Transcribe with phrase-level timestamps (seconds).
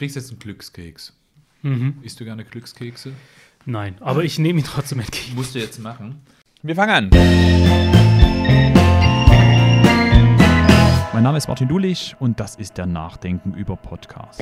[0.00, 1.12] kriegst jetzt einen Glückskeks.
[1.60, 1.98] Mhm.
[2.00, 3.12] Isst du gerne Glückskekse?
[3.66, 5.34] Nein, aber ich nehme ihn trotzdem entgegen.
[5.34, 6.22] Musst du jetzt machen.
[6.62, 7.10] Wir fangen an.
[11.12, 14.40] Mein Name ist Martin Dulich und das ist der Nachdenken über Podcast.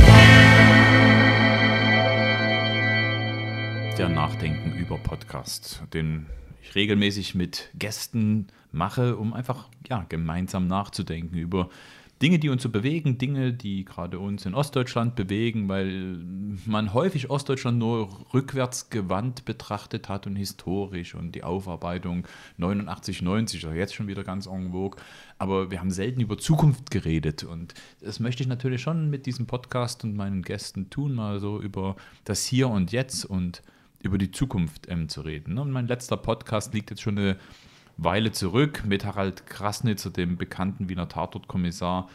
[3.98, 6.26] Der Nachdenken über Podcast, den
[6.62, 11.68] ich regelmäßig mit Gästen mache, um einfach ja, gemeinsam nachzudenken über
[12.20, 16.18] Dinge, die uns so bewegen, Dinge, die gerade uns in Ostdeutschland bewegen, weil
[16.66, 23.64] man häufig Ostdeutschland nur rückwärts gewandt betrachtet hat und historisch und die Aufarbeitung 89, 90,
[23.64, 25.00] also jetzt schon wieder ganz en vogue.
[25.38, 29.46] Aber wir haben selten über Zukunft geredet und das möchte ich natürlich schon mit diesem
[29.46, 31.94] Podcast und meinen Gästen tun, mal so über
[32.24, 33.62] das Hier und Jetzt und
[34.02, 35.58] über die Zukunft ähm, zu reden.
[35.58, 37.36] Und mein letzter Podcast liegt jetzt schon eine
[37.98, 42.08] Weile zurück mit Harald Krasnitzer, dem bekannten Wiener Tatortkommissar,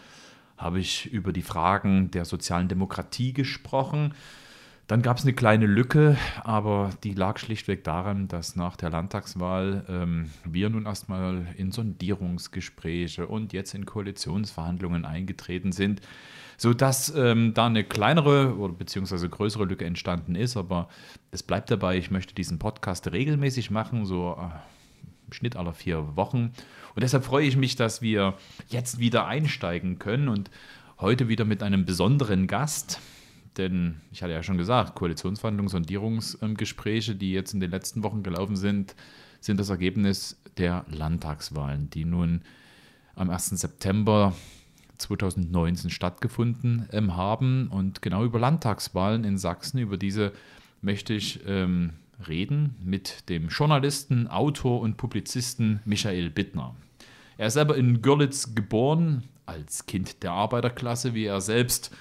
[0.58, 4.14] habe ich über die Fragen der sozialen Demokratie gesprochen.
[4.88, 9.85] Dann gab es eine kleine Lücke, aber die lag schlichtweg daran, dass nach der Landtagswahl
[9.90, 16.02] ähm, wir nun erstmal in Sondierungsgespräche und jetzt in Koalitionsverhandlungen eingetreten sind,
[16.57, 20.55] sodass ähm, da eine kleinere oder beziehungsweise größere Lücke entstanden ist.
[20.55, 20.88] Aber
[21.32, 24.50] es bleibt dabei, ich möchte diesen Podcast regelmäßig machen, so äh,
[25.32, 26.52] Schnitt alle vier Wochen.
[26.96, 28.35] Und deshalb freue ich mich, dass wir
[28.68, 30.52] jetzt wieder einsteigen können und
[30.99, 32.99] heute wieder mit einem besonderen Gast.
[33.57, 38.55] Denn ich hatte ja schon gesagt, Koalitionsverhandlungen, Sondierungsgespräche, die jetzt in den letzten Wochen gelaufen
[38.55, 38.96] sind,
[39.40, 42.41] sind das Ergebnis der Landtagswahlen, die nun
[43.16, 43.49] am 1.
[43.49, 44.34] September
[44.98, 47.68] 2019 stattgefunden ähm, haben.
[47.68, 50.32] Und genau über Landtagswahlen in Sachsen, über diese
[50.82, 51.94] möchte ich ähm,
[52.27, 56.76] reden mit dem Journalisten, Autor und Publizisten Michael Bittner.
[57.38, 61.91] Er ist selber in Görlitz geboren, als Kind der Arbeiterklasse, wie er selbst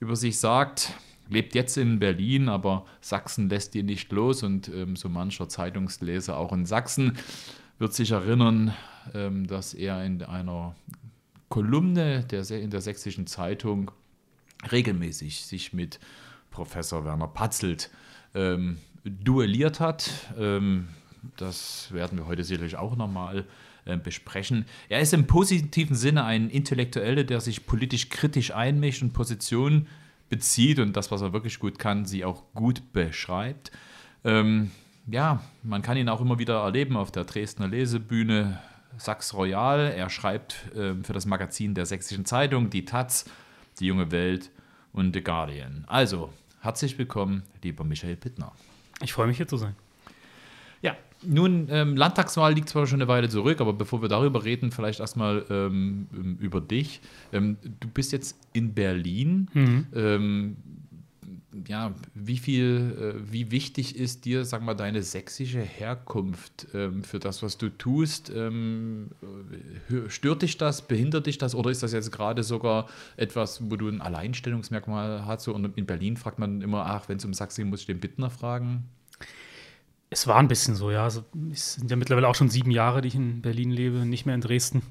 [0.00, 0.92] über sich sagt,
[1.28, 6.36] lebt jetzt in Berlin, aber Sachsen lässt ihn nicht los und ähm, so mancher Zeitungsleser
[6.36, 7.18] auch in Sachsen
[7.78, 8.74] wird sich erinnern,
[9.14, 10.74] ähm, dass er in einer
[11.48, 13.90] Kolumne der, in der Sächsischen Zeitung
[14.70, 16.00] regelmäßig sich mit
[16.50, 17.90] Professor Werner Patzelt
[18.34, 20.10] ähm, duelliert hat.
[20.38, 20.88] Ähm,
[21.36, 23.44] das werden wir heute sicherlich auch nochmal
[23.84, 24.66] äh, besprechen.
[24.88, 29.86] Er ist im positiven Sinne ein Intellektueller, der sich politisch kritisch einmischt und Positionen
[30.28, 33.70] bezieht und das, was er wirklich gut kann, sie auch gut beschreibt.
[34.24, 34.70] Ähm,
[35.06, 38.60] ja, man kann ihn auch immer wieder erleben auf der Dresdner Lesebühne
[38.98, 39.92] Sachs Royal.
[39.96, 43.26] Er schreibt äh, für das Magazin der Sächsischen Zeitung, die Taz,
[43.78, 44.50] die Junge Welt
[44.92, 45.84] und The Guardian.
[45.86, 48.52] Also, herzlich willkommen, lieber Michael Pittner.
[49.02, 49.74] Ich freue mich hier zu sein.
[50.82, 54.70] Ja, nun, ähm, Landtagswahl liegt zwar schon eine Weile zurück, aber bevor wir darüber reden,
[54.70, 57.00] vielleicht erstmal ähm, über dich.
[57.32, 59.48] Ähm, du bist jetzt in Berlin.
[59.52, 59.86] Mhm.
[61.68, 67.18] Ja, wie viel, äh, wie wichtig ist dir, sag mal, deine sächsische Herkunft ähm, für
[67.18, 68.30] das, was du tust?
[68.34, 69.10] Ähm,
[70.08, 73.88] stört dich das, behindert dich das oder ist das jetzt gerade sogar etwas, wo du
[73.88, 75.48] ein Alleinstellungsmerkmal hast?
[75.48, 78.00] Und in Berlin fragt man immer, ach, wenn es um Sachsen geht, muss ich den
[78.00, 78.84] Bittner fragen.
[80.08, 81.02] Es war ein bisschen so, ja.
[81.02, 84.24] Also, es sind ja mittlerweile auch schon sieben Jahre, die ich in Berlin lebe, nicht
[84.24, 84.82] mehr in Dresden,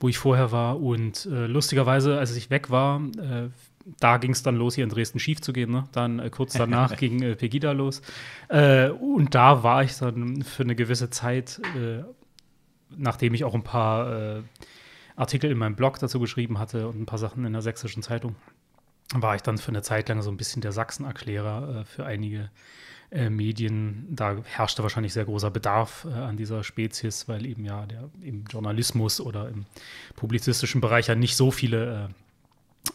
[0.00, 0.80] wo ich vorher war.
[0.80, 3.50] Und äh, lustigerweise, als ich weg war, äh,
[3.84, 5.70] da ging es dann los, hier in Dresden schief zu gehen.
[5.70, 5.84] Ne?
[5.92, 8.02] Dann äh, kurz danach ging äh, Pegida los.
[8.48, 12.04] Äh, und da war ich dann für eine gewisse Zeit, äh,
[12.96, 14.42] nachdem ich auch ein paar äh,
[15.16, 18.36] Artikel in meinem Blog dazu geschrieben hatte und ein paar Sachen in der Sächsischen Zeitung,
[19.14, 22.50] war ich dann für eine Zeit lang so ein bisschen der Sachsenerklärer äh, für einige
[23.28, 24.06] Medien.
[24.08, 29.20] Da herrschte wahrscheinlich sehr großer Bedarf an dieser Spezies, weil eben ja der, im Journalismus
[29.20, 29.66] oder im
[30.16, 32.08] publizistischen Bereich ja nicht so viele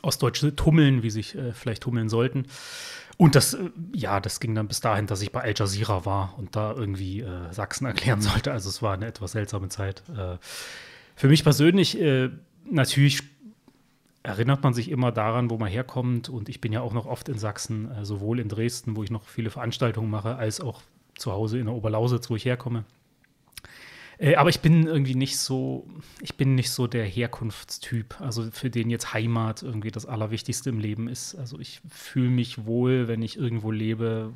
[0.02, 2.46] Ostdeutsche tummeln, wie sich äh, vielleicht tummeln sollten.
[3.18, 6.36] Und das, äh, ja, das ging dann bis dahin, dass ich bei Al Jazeera war
[6.38, 8.52] und da irgendwie äh, Sachsen erklären sollte.
[8.52, 10.03] Also es war eine etwas seltsame Zeit.
[10.09, 10.38] Äh,
[11.16, 12.30] für mich persönlich, äh,
[12.70, 13.24] natürlich
[14.24, 16.30] erinnert man sich immer daran, wo man herkommt.
[16.30, 19.23] Und ich bin ja auch noch oft in Sachsen, sowohl in Dresden, wo ich noch
[19.23, 20.82] viele Veranstaltungen mache, als auch
[21.16, 22.84] zu Hause in der Oberlausitz, wo ich herkomme.
[24.19, 25.87] Äh, aber ich bin irgendwie nicht so,
[26.22, 30.79] ich bin nicht so der Herkunftstyp, also für den jetzt Heimat irgendwie das Allerwichtigste im
[30.79, 31.35] Leben ist.
[31.35, 34.34] Also ich fühle mich wohl, wenn ich irgendwo lebe,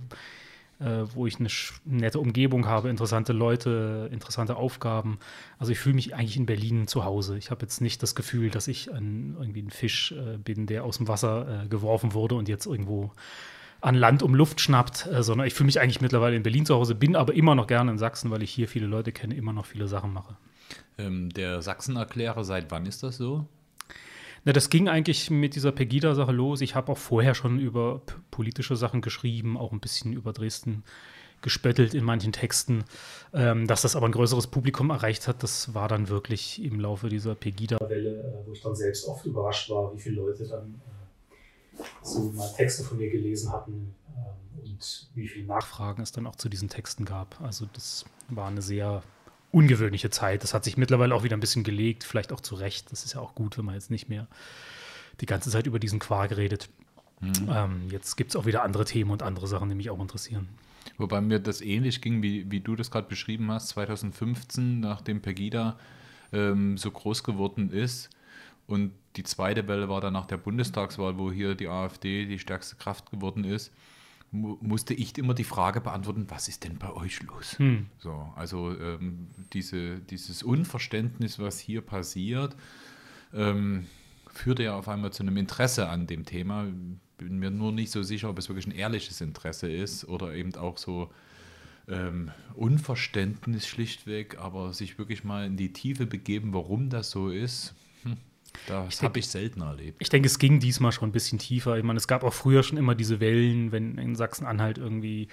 [0.80, 1.50] äh, wo ich eine
[1.86, 5.20] nette Umgebung habe, interessante Leute, interessante Aufgaben.
[5.58, 7.38] Also ich fühle mich eigentlich in Berlin zu Hause.
[7.38, 10.84] Ich habe jetzt nicht das Gefühl, dass ich ein, irgendwie ein Fisch äh, bin, der
[10.84, 13.12] aus dem Wasser äh, geworfen wurde und jetzt irgendwo
[13.82, 16.76] an Land um Luft schnappt, äh, sondern ich fühle mich eigentlich mittlerweile in Berlin zu
[16.76, 19.54] Hause, bin aber immer noch gerne in Sachsen, weil ich hier viele Leute kenne, immer
[19.54, 20.38] noch viele Sachen mache.
[20.98, 23.48] Ähm, der Sachsenerklärer, seit wann ist das so?
[24.44, 26.62] Na, das ging eigentlich mit dieser Pegida-Sache los.
[26.62, 28.02] Ich habe auch vorher schon über
[28.32, 30.84] politische Sachen geschrieben, auch ein bisschen über Dresden
[31.42, 32.84] gespöttelt in manchen Texten.
[33.34, 37.10] Ähm, dass das aber ein größeres Publikum erreicht hat, das war dann wirklich im Laufe
[37.10, 40.91] dieser Pegida-Welle, äh, wo ich dann selbst oft überrascht war, wie viele Leute dann äh,
[42.04, 46.36] so mal Texte von mir gelesen hatten äh, und wie viele Nachfragen es dann auch
[46.36, 47.40] zu diesen Texten gab.
[47.42, 49.04] Also das war eine sehr
[49.52, 50.44] ungewöhnliche Zeit.
[50.44, 52.92] Das hat sich mittlerweile auch wieder ein bisschen gelegt, vielleicht auch zu Recht.
[52.92, 54.28] Das ist ja auch gut, wenn man jetzt nicht mehr
[55.20, 56.70] die ganze Zeit über diesen Quark redet.
[57.20, 57.50] Mhm.
[57.50, 60.50] Ähm, jetzt gibt es auch wieder andere Themen und andere Sachen, die mich auch interessieren.
[60.98, 65.78] Wobei mir das ähnlich ging, wie, wie du das gerade beschrieben hast, 2015, nachdem Pegida
[66.32, 68.10] ähm, so groß geworden ist.
[68.68, 72.76] Und die zweite Welle war dann nach der Bundestagswahl, wo hier die AfD die stärkste
[72.76, 73.72] Kraft geworden ist
[74.32, 77.60] musste ich immer die Frage beantworten, was ist denn bei euch los?
[77.60, 77.88] Hm.
[77.98, 82.56] So, also ähm, diese, dieses Unverständnis, was hier passiert,
[83.34, 83.88] ähm,
[84.28, 86.66] führte ja auf einmal zu einem Interesse an dem Thema.
[87.18, 90.56] Bin mir nur nicht so sicher, ob es wirklich ein ehrliches Interesse ist oder eben
[90.56, 91.12] auch so
[91.90, 97.76] ähm, Unverständnis schlichtweg, aber sich wirklich mal in die Tiefe begeben, warum das so ist.
[98.68, 99.98] Das habe ich selten erlebt.
[100.00, 101.78] Ich denke, es ging diesmal schon ein bisschen tiefer.
[101.78, 105.28] Ich meine, es gab auch früher schon immer diese Wellen, wenn in Sachsen-Anhalt irgendwie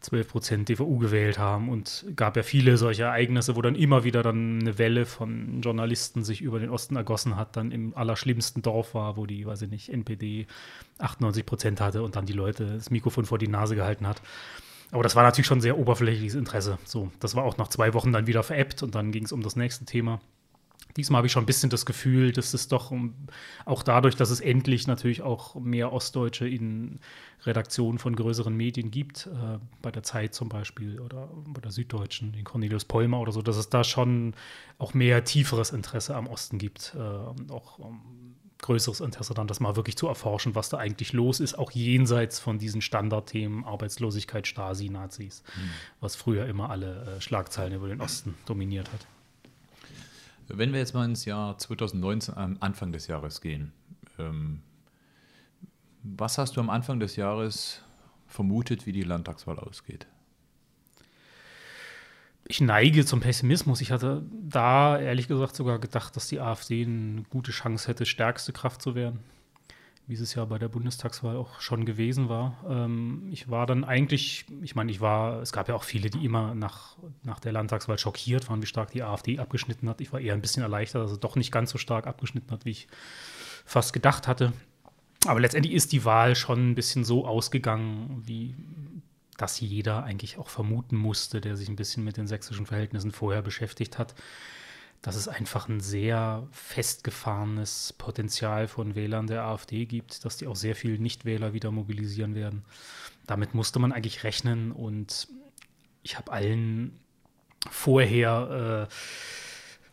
[0.00, 4.22] 12 Prozent DVU gewählt haben und gab ja viele solche Ereignisse, wo dann immer wieder
[4.22, 8.94] dann eine Welle von Journalisten sich über den Osten ergossen hat, dann im allerschlimmsten Dorf
[8.94, 10.46] war, wo die, weiß ich nicht, NPD
[10.98, 14.22] 98 Prozent hatte und dann die Leute das Mikrofon vor die Nase gehalten hat.
[14.90, 16.78] Aber das war natürlich schon sehr oberflächliches Interesse.
[16.84, 19.42] So, das war auch nach zwei Wochen dann wieder veräppt und dann ging es um
[19.42, 20.20] das nächste Thema.
[20.96, 22.92] Diesmal habe ich schon ein bisschen das Gefühl, dass es doch
[23.64, 27.00] auch dadurch, dass es endlich natürlich auch mehr Ostdeutsche in
[27.44, 32.32] Redaktionen von größeren Medien gibt, äh, bei der Zeit zum Beispiel oder bei der Süddeutschen,
[32.32, 34.34] den Cornelius Polmer oder so, dass es da schon
[34.78, 39.76] auch mehr tieferes Interesse am Osten gibt, äh, auch um, größeres Interesse dann, das mal
[39.76, 44.88] wirklich zu erforschen, was da eigentlich los ist, auch jenseits von diesen Standardthemen Arbeitslosigkeit, Stasi,
[44.88, 45.70] Nazis, mhm.
[46.00, 49.06] was früher immer alle äh, Schlagzeilen über den Osten dominiert hat.
[50.54, 53.72] Wenn wir jetzt mal ins Jahr 2019, am Anfang des Jahres gehen,
[54.18, 54.60] ähm,
[56.02, 57.80] was hast du am Anfang des Jahres
[58.26, 60.06] vermutet, wie die Landtagswahl ausgeht?
[62.46, 63.80] Ich neige zum Pessimismus.
[63.80, 68.52] Ich hatte da ehrlich gesagt sogar gedacht, dass die AfD eine gute Chance hätte, stärkste
[68.52, 69.20] Kraft zu werden
[70.06, 72.56] wie es ja bei der Bundestagswahl auch schon gewesen war.
[72.68, 76.24] Ähm, ich war dann eigentlich, ich meine, ich war, es gab ja auch viele, die
[76.24, 80.00] immer nach, nach der Landtagswahl schockiert waren, wie stark die AfD abgeschnitten hat.
[80.00, 82.64] Ich war eher ein bisschen erleichtert, dass es doch nicht ganz so stark abgeschnitten hat,
[82.64, 82.88] wie ich
[83.64, 84.52] fast gedacht hatte.
[85.26, 88.56] Aber letztendlich ist die Wahl schon ein bisschen so ausgegangen, wie
[89.36, 93.42] das jeder eigentlich auch vermuten musste, der sich ein bisschen mit den sächsischen Verhältnissen vorher
[93.42, 94.14] beschäftigt hat
[95.02, 100.56] dass es einfach ein sehr festgefahrenes Potenzial von Wählern der AfD gibt, dass die auch
[100.56, 102.64] sehr viel Nichtwähler wieder mobilisieren werden.
[103.26, 105.26] Damit musste man eigentlich rechnen und
[106.04, 107.00] ich habe allen
[107.68, 108.94] vorher äh,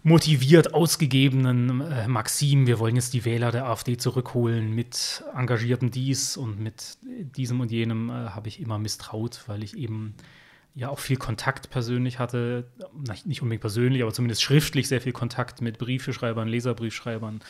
[0.04, 6.38] motiviert ausgegebenen äh, Maximen, wir wollen jetzt die Wähler der AfD zurückholen mit engagiertem dies
[6.38, 10.16] und mit diesem und jenem, äh, habe ich immer misstraut, weil ich eben
[10.76, 12.66] ja auch viel Kontakt persönlich hatte,
[13.26, 17.42] nicht unbedingt persönlich, aber zumindest schriftlich sehr viel Kontakt mit Briefeschreibern, Leserbriefschreibern,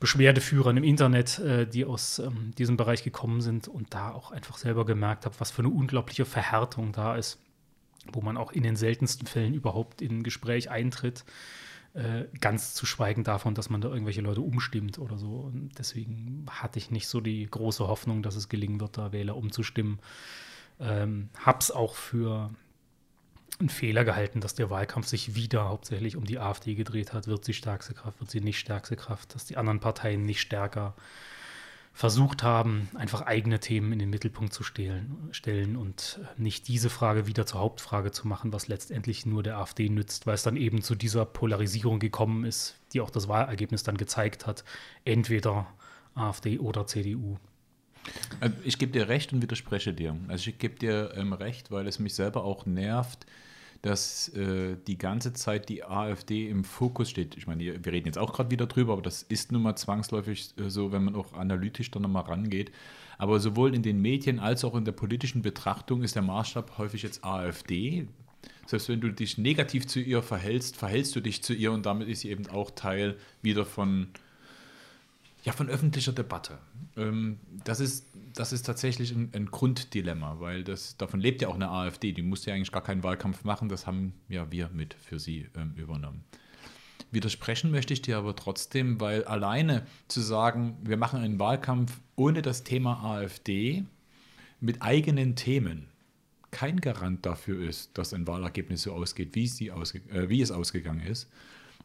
[0.00, 4.56] Beschwerdeführern im Internet, äh, die aus ähm, diesem Bereich gekommen sind und da auch einfach
[4.56, 7.38] selber gemerkt habe, was für eine unglaubliche Verhärtung da ist,
[8.12, 11.24] wo man auch in den seltensten Fällen überhaupt in ein Gespräch eintritt.
[11.94, 15.36] Äh, ganz zu schweigen davon, dass man da irgendwelche Leute umstimmt oder so.
[15.36, 19.36] Und deswegen hatte ich nicht so die große Hoffnung, dass es gelingen wird, da Wähler
[19.36, 20.00] umzustimmen.
[20.80, 22.50] Ähm, hab's auch für
[23.60, 27.26] einen Fehler gehalten, dass der Wahlkampf sich wieder hauptsächlich um die AfD gedreht hat.
[27.26, 30.94] Wird sie stärkste Kraft, wird sie nicht stärkste Kraft, dass die anderen Parteien nicht stärker
[31.92, 37.28] versucht haben, einfach eigene Themen in den Mittelpunkt zu stellen, stellen und nicht diese Frage
[37.28, 40.82] wieder zur Hauptfrage zu machen, was letztendlich nur der AfD nützt, weil es dann eben
[40.82, 44.64] zu dieser Polarisierung gekommen ist, die auch das Wahlergebnis dann gezeigt hat,
[45.04, 45.68] entweder
[46.16, 47.38] AfD oder CDU.
[48.40, 50.16] Äh, ich gebe dir recht und widerspreche dir.
[50.28, 53.26] Also ich gebe dir ähm, recht, weil es mich selber auch nervt,
[53.82, 57.36] dass äh, die ganze Zeit die AfD im Fokus steht.
[57.36, 60.54] Ich meine, wir reden jetzt auch gerade wieder drüber, aber das ist nun mal zwangsläufig
[60.58, 62.72] äh, so, wenn man auch analytisch da nochmal rangeht.
[63.18, 67.02] Aber sowohl in den Medien als auch in der politischen Betrachtung ist der Maßstab häufig
[67.02, 68.08] jetzt AfD.
[68.66, 72.08] Selbst wenn du dich negativ zu ihr verhältst, verhältst du dich zu ihr und damit
[72.08, 74.08] ist sie eben auch Teil wieder von
[75.44, 76.58] ja, von öffentlicher Debatte.
[76.96, 81.54] Ähm, das, ist, das ist tatsächlich ein, ein, Grunddilemma, weil das, davon lebt ja auch
[81.54, 82.12] eine AfD.
[82.12, 85.48] Die musste ja eigentlich gar keinen Wahlkampf machen, das haben ja wir mit für sie
[85.56, 86.24] ähm, übernommen.
[87.10, 92.42] Widersprechen möchte ich dir aber trotzdem, weil alleine zu sagen, wir machen einen Wahlkampf ohne
[92.42, 93.84] das Thema AfD
[94.60, 95.88] mit eigenen Themen,
[96.50, 100.50] kein Garant dafür ist, dass ein Wahlergebnis so ausgeht, wie es, ausge äh, wie es
[100.50, 101.28] ausgegangen ist.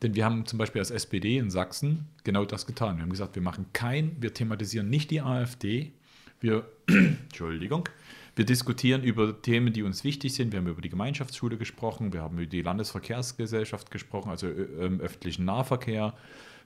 [0.01, 2.98] Denn wir haben zum Beispiel als SPD in Sachsen genau das getan.
[2.98, 5.91] Wir haben gesagt, wir machen kein, wir thematisieren nicht die AfD.
[6.39, 7.89] Wir, Entschuldigung,
[8.36, 10.53] wir diskutieren über Themen, die uns wichtig sind.
[10.53, 15.01] Wir haben über die Gemeinschaftsschule gesprochen, wir haben über die Landesverkehrsgesellschaft gesprochen, also äh, ähm,
[15.01, 16.13] öffentlichen Nahverkehr.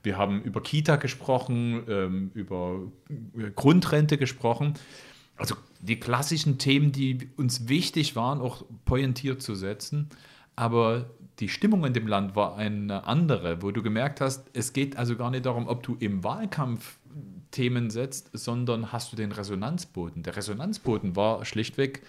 [0.04, 4.76] Wir haben über Kita gesprochen, ähm, über äh, Grundrente gesprochen.
[5.36, 10.10] Also die klassischen Themen, die uns wichtig waren, auch pointiert zu setzen.
[10.56, 14.98] Aber die Stimmung in dem Land war eine andere, wo du gemerkt hast, es geht
[14.98, 16.98] also gar nicht darum, ob du im Wahlkampf
[17.52, 20.24] Themen setzt, sondern hast du den Resonanzboden.
[20.24, 22.02] Der Resonanzboden war schlichtweg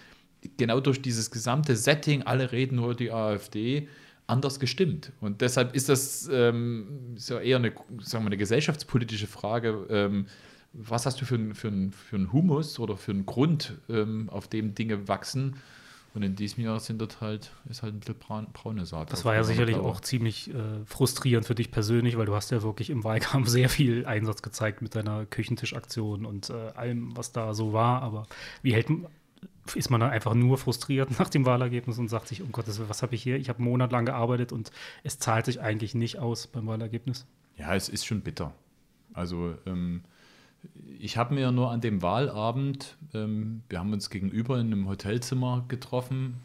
[0.57, 3.87] genau durch dieses gesamte Setting, alle reden nur die AfD,
[4.27, 5.11] anders gestimmt.
[5.21, 9.85] Und deshalb ist das ähm, so eher eine, sagen wir, eine gesellschaftspolitische Frage.
[9.89, 10.25] Ähm,
[10.73, 14.73] was hast du für, für, für einen Humus oder für einen Grund, ähm, auf dem
[14.75, 15.55] Dinge wachsen?
[16.15, 19.11] Und in diesem Jahr sind das halt, ist halt ein bisschen braun, braune Saat.
[19.11, 22.63] Das war ja sicherlich auch ziemlich äh, frustrierend für dich persönlich, weil du hast ja
[22.63, 27.53] wirklich im Wahlkampf sehr viel Einsatz gezeigt mit deiner Küchentischaktion und äh, allem, was da
[27.53, 28.01] so war.
[28.01, 28.27] Aber
[28.61, 28.87] wie hält
[29.73, 32.89] ist man dann einfach nur frustriert nach dem Wahlergebnis und sagt sich, um Gottes Willen,
[32.89, 33.35] was habe ich hier?
[33.35, 34.71] Ich habe monatelang gearbeitet und
[35.03, 37.25] es zahlt sich eigentlich nicht aus beim Wahlergebnis.
[37.57, 38.53] Ja, es ist schon bitter.
[39.13, 40.03] Also ähm,
[40.99, 45.65] ich habe mir nur an dem Wahlabend, ähm, wir haben uns gegenüber in einem Hotelzimmer
[45.67, 46.35] getroffen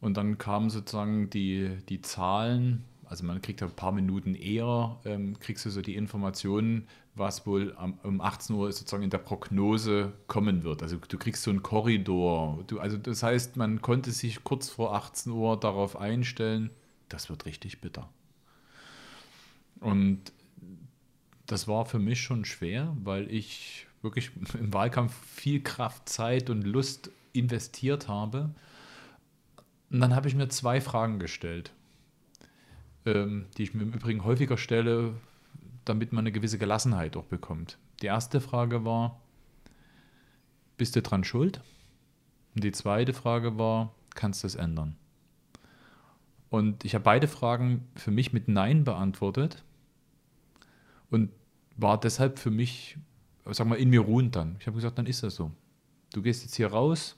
[0.00, 4.98] und dann kamen sozusagen die, die Zahlen, also man kriegt ja ein paar Minuten eher,
[5.04, 9.18] ähm, kriegst du so die Informationen, was wohl am, um 18 Uhr sozusagen in der
[9.18, 10.82] Prognose kommen wird.
[10.82, 12.64] Also du kriegst so einen Korridor.
[12.66, 16.70] Du, also das heißt, man konnte sich kurz vor 18 Uhr darauf einstellen,
[17.10, 18.08] das wird richtig bitter.
[19.80, 20.32] Und
[21.52, 26.62] das war für mich schon schwer, weil ich wirklich im Wahlkampf viel Kraft, Zeit und
[26.62, 28.54] Lust investiert habe.
[29.90, 31.72] Und dann habe ich mir zwei Fragen gestellt,
[33.04, 35.14] ähm, die ich mir im Übrigen häufiger stelle,
[35.84, 37.76] damit man eine gewisse Gelassenheit auch bekommt.
[38.00, 39.20] Die erste Frage war,
[40.78, 41.60] bist du dran schuld?
[42.54, 44.96] Und die zweite Frage war, kannst du es ändern?
[46.48, 49.62] Und ich habe beide Fragen für mich mit Nein beantwortet.
[51.10, 51.30] Und
[51.76, 52.98] war deshalb für mich,
[53.46, 54.56] sag mal, in mir ruhend dann.
[54.60, 55.50] Ich habe gesagt, dann ist das so.
[56.12, 57.16] Du gehst jetzt hier raus,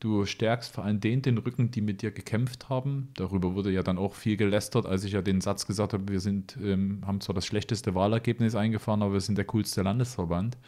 [0.00, 3.08] du stärkst vor allem den den Rücken, die mit dir gekämpft haben.
[3.14, 6.20] Darüber wurde ja dann auch viel gelästert, als ich ja den Satz gesagt habe, wir
[6.20, 10.58] sind, ähm, haben zwar das schlechteste Wahlergebnis eingefahren, aber wir sind der coolste Landesverband.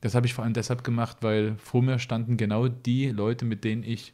[0.00, 3.64] Das habe ich vor allem deshalb gemacht, weil vor mir standen genau die Leute, mit
[3.64, 4.12] denen ich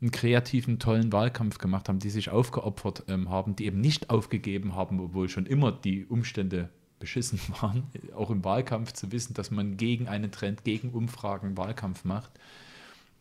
[0.00, 4.74] einen kreativen, tollen Wahlkampf gemacht habe, die sich aufgeopfert ähm, haben, die eben nicht aufgegeben
[4.74, 6.70] haben, obwohl schon immer die Umstände
[7.04, 7.84] beschissen waren,
[8.16, 12.30] auch im Wahlkampf zu wissen, dass man gegen einen Trend, gegen Umfragen Wahlkampf macht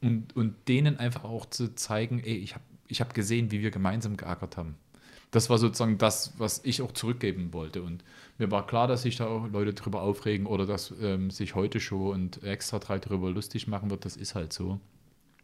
[0.01, 3.71] und, und denen einfach auch zu zeigen, ey, ich habe ich hab gesehen, wie wir
[3.71, 4.75] gemeinsam geackert haben.
[5.31, 7.81] Das war sozusagen das, was ich auch zurückgeben wollte.
[7.81, 8.03] Und
[8.37, 11.79] mir war klar, dass sich da auch Leute drüber aufregen oder dass ähm, sich heute
[11.79, 14.05] Show und extra drei darüber lustig machen wird.
[14.05, 14.79] Das ist halt so.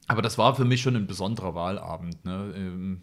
[0.05, 2.23] Aber das war für mich schon ein besonderer Wahlabend.
[2.23, 2.53] Ne?
[2.55, 3.01] Ähm,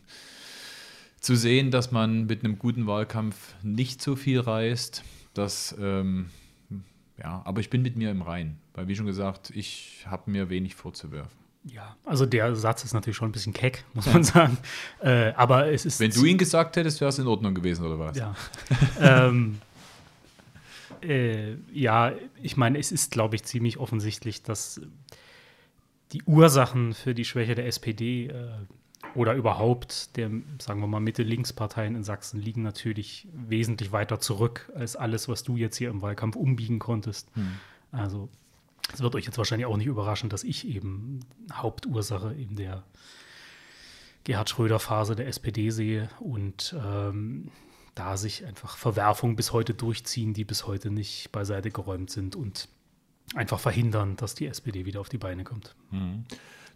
[1.20, 5.02] zu sehen, dass man mit einem guten Wahlkampf nicht so viel reißt,
[5.38, 6.30] das, ähm,
[7.18, 10.50] ja, aber ich bin mit mir im Rein, weil wie schon gesagt, ich habe mir
[10.50, 11.46] wenig vorzuwerfen.
[11.64, 14.56] Ja, also der Satz ist natürlich schon ein bisschen keck, muss man sagen.
[15.00, 15.98] Äh, aber es ist.
[15.98, 18.16] Wenn du ihn gesagt hättest, wäre es in Ordnung gewesen, oder was?
[18.16, 18.36] Ja.
[19.00, 19.58] ähm,
[21.02, 24.80] äh, ja, ich meine, es ist, glaube ich, ziemlich offensichtlich, dass
[26.12, 28.48] die Ursachen für die Schwäche der SPD äh,
[29.16, 30.30] oder überhaupt der,
[30.60, 35.56] sagen wir mal, Mitte-Links-Parteien in Sachsen liegen natürlich wesentlich weiter zurück als alles, was du
[35.56, 37.28] jetzt hier im Wahlkampf umbiegen konntest.
[37.34, 37.56] Hm.
[37.92, 38.28] Also
[38.92, 41.20] es wird euch jetzt wahrscheinlich auch nicht überraschen, dass ich eben
[41.52, 42.84] Hauptursache in der
[44.24, 47.50] Gerhard Schröder-Phase der SPD sehe und ähm,
[47.94, 52.68] da sich einfach Verwerfungen bis heute durchziehen, die bis heute nicht beiseite geräumt sind und
[53.34, 55.74] einfach verhindern, dass die SPD wieder auf die Beine kommt.
[55.90, 56.24] Mhm.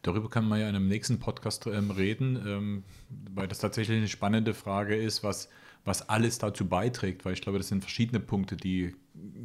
[0.02, 2.84] Darüber kann man ja in einem nächsten Podcast ähm, reden, ähm,
[3.34, 5.48] weil das tatsächlich eine spannende Frage ist, was,
[5.84, 8.94] was alles dazu beiträgt, weil ich glaube, das sind verschiedene Punkte, die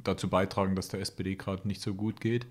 [0.03, 2.45] dazu beitragen, dass der SPD gerade nicht so gut geht.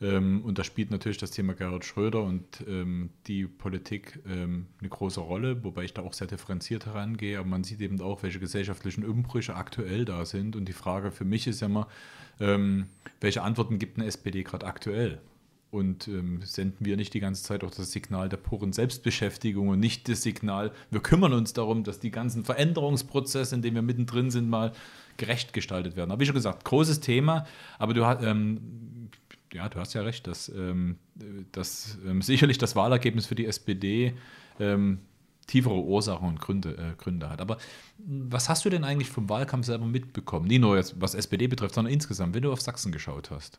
[0.00, 4.88] Ähm, und da spielt natürlich das Thema Gerhard Schröder und ähm, die Politik ähm, eine
[4.88, 7.38] große Rolle, wobei ich da auch sehr differenziert herangehe.
[7.38, 10.56] Aber man sieht eben auch, welche gesellschaftlichen Umbrüche aktuell da sind.
[10.56, 11.88] Und die Frage für mich ist ja immer,
[12.40, 12.86] ähm,
[13.20, 15.20] welche Antworten gibt eine SPD gerade aktuell?
[15.74, 19.80] Und ähm, senden wir nicht die ganze Zeit auch das Signal der puren Selbstbeschäftigung und
[19.80, 24.30] nicht das Signal, wir kümmern uns darum, dass die ganzen Veränderungsprozesse, in denen wir mittendrin
[24.30, 24.70] sind, mal
[25.16, 26.12] gerecht gestaltet werden.
[26.12, 27.44] Aber wie schon gesagt, großes Thema,
[27.80, 29.10] aber du hast, ähm,
[29.52, 30.96] ja, du hast ja recht, dass, ähm,
[31.50, 34.14] dass ähm, sicherlich das Wahlergebnis für die SPD
[34.60, 35.00] ähm,
[35.48, 37.40] tiefere Ursachen und Gründe, äh, Gründe hat.
[37.40, 37.58] Aber
[37.98, 40.46] was hast du denn eigentlich vom Wahlkampf selber mitbekommen?
[40.46, 43.58] Nicht nur jetzt, was SPD betrifft, sondern insgesamt, wenn du auf Sachsen geschaut hast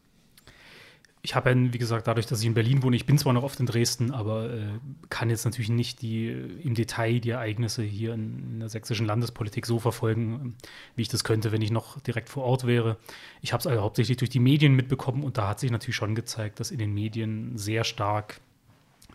[1.26, 3.42] ich habe ja, wie gesagt, dadurch, dass ich in Berlin wohne, ich bin zwar noch
[3.42, 4.68] oft in Dresden, aber äh,
[5.10, 9.66] kann jetzt natürlich nicht die, im Detail die Ereignisse hier in, in, der sächsischen Landespolitik
[9.66, 10.56] so verfolgen,
[10.96, 12.98] wie ich das könnte, wenn ich noch direkt vor Ort wäre.
[13.42, 16.14] Ich habe es also hauptsächlich durch die Medien mitbekommen und da hat sich natürlich schon
[16.14, 18.40] gezeigt, dass in den Medien sehr stark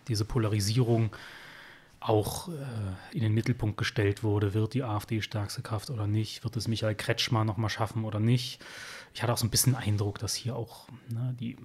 [0.08, 1.10] diese Polarisierung
[2.00, 4.52] auch äh, in den Mittelpunkt gestellt wurde.
[4.52, 6.42] Wird die AfD stärkste Kraft oder nicht?
[6.42, 8.58] Wird es Michael Kretschmer nochmal schaffen oder nicht?
[9.14, 11.56] Ich hatte auch so ein bisschen Eindruck, dass hier auch ne, die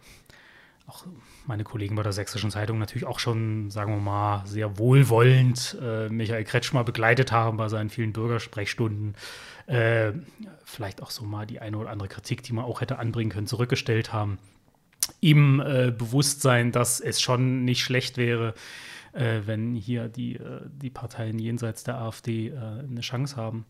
[0.88, 1.06] auch
[1.48, 6.10] meine Kollegen bei der Sächsischen Zeitung natürlich auch schon, sagen wir mal, sehr wohlwollend äh,
[6.10, 9.16] Michael Kretschmer begleitet haben bei seinen vielen Bürgersprechstunden.
[9.66, 10.14] Äh,
[10.64, 13.48] vielleicht auch so mal die eine oder andere Kritik, die man auch hätte anbringen können,
[13.48, 14.38] zurückgestellt haben.
[15.22, 18.54] Ihm äh, Bewusstsein, dass es schon nicht schlecht wäre,
[19.14, 23.66] äh, wenn hier die, äh, die Parteien jenseits der AfD äh, eine Chance haben.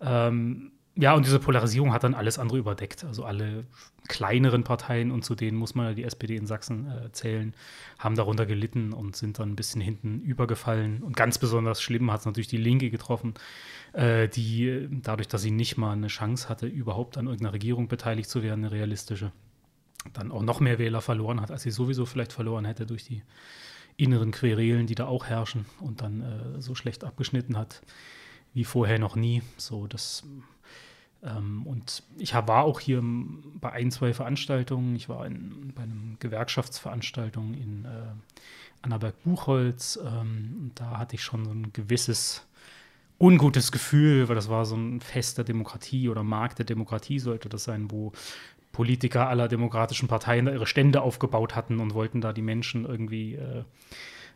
[0.00, 3.04] Ähm, ja, und diese Polarisierung hat dann alles andere überdeckt.
[3.04, 3.64] Also alle
[4.08, 7.54] kleineren Parteien, und zu denen muss man ja die SPD in Sachsen äh, zählen,
[8.00, 11.04] haben darunter gelitten und sind dann ein bisschen hinten übergefallen.
[11.04, 13.34] Und ganz besonders schlimm hat es natürlich die Linke getroffen,
[13.92, 18.28] äh, die dadurch, dass sie nicht mal eine Chance hatte, überhaupt an irgendeiner Regierung beteiligt
[18.28, 19.30] zu werden, eine realistische,
[20.14, 23.22] dann auch noch mehr Wähler verloren hat, als sie sowieso vielleicht verloren hätte durch die
[23.96, 27.82] inneren Querelen, die da auch herrschen und dann äh, so schlecht abgeschnitten hat
[28.54, 29.42] wie vorher noch nie.
[29.56, 30.24] So, das
[31.22, 34.94] ähm, und ich war auch hier bei ein, zwei Veranstaltungen.
[34.96, 37.88] Ich war in, bei einer Gewerkschaftsveranstaltung in äh,
[38.82, 39.98] Annaberg-Buchholz.
[40.04, 42.46] Ähm, da hatte ich schon so ein gewisses
[43.18, 47.48] ungutes Gefühl, weil das war so ein Fest der Demokratie oder Markt der Demokratie sollte
[47.48, 48.12] das sein, wo
[48.70, 53.34] Politiker aller demokratischen Parteien da ihre Stände aufgebaut hatten und wollten da die Menschen irgendwie
[53.34, 53.64] äh,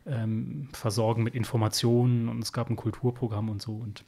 [0.04, 3.74] ähm, versorgen mit Informationen und es gab ein Kulturprogramm und so.
[3.76, 4.04] Und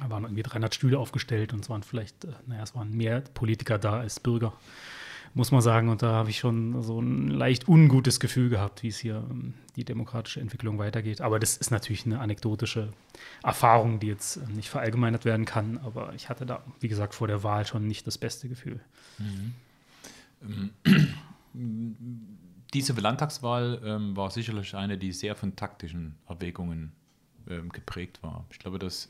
[0.00, 3.20] da waren irgendwie 300 Stühle aufgestellt und es waren vielleicht, äh, naja, es waren mehr
[3.20, 4.52] Politiker da als Bürger,
[5.34, 5.88] muss man sagen.
[5.88, 9.54] Und da habe ich schon so ein leicht ungutes Gefühl gehabt, wie es hier ähm,
[9.76, 11.20] die demokratische Entwicklung weitergeht.
[11.20, 12.92] Aber das ist natürlich eine anekdotische
[13.42, 15.78] Erfahrung, die jetzt äh, nicht verallgemeinert werden kann.
[15.78, 18.80] Aber ich hatte da, wie gesagt, vor der Wahl schon nicht das beste Gefühl.
[19.18, 19.54] Mhm.
[22.74, 26.92] Diese Landtagswahl ähm, war sicherlich eine, die sehr von taktischen Erwägungen
[27.48, 28.44] ähm, geprägt war.
[28.50, 29.08] Ich glaube, dass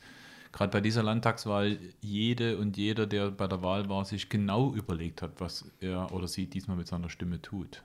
[0.51, 5.21] gerade bei dieser Landtagswahl jede und jeder, der bei der Wahl war, sich genau überlegt
[5.21, 7.83] hat, was er oder sie diesmal mit seiner Stimme tut.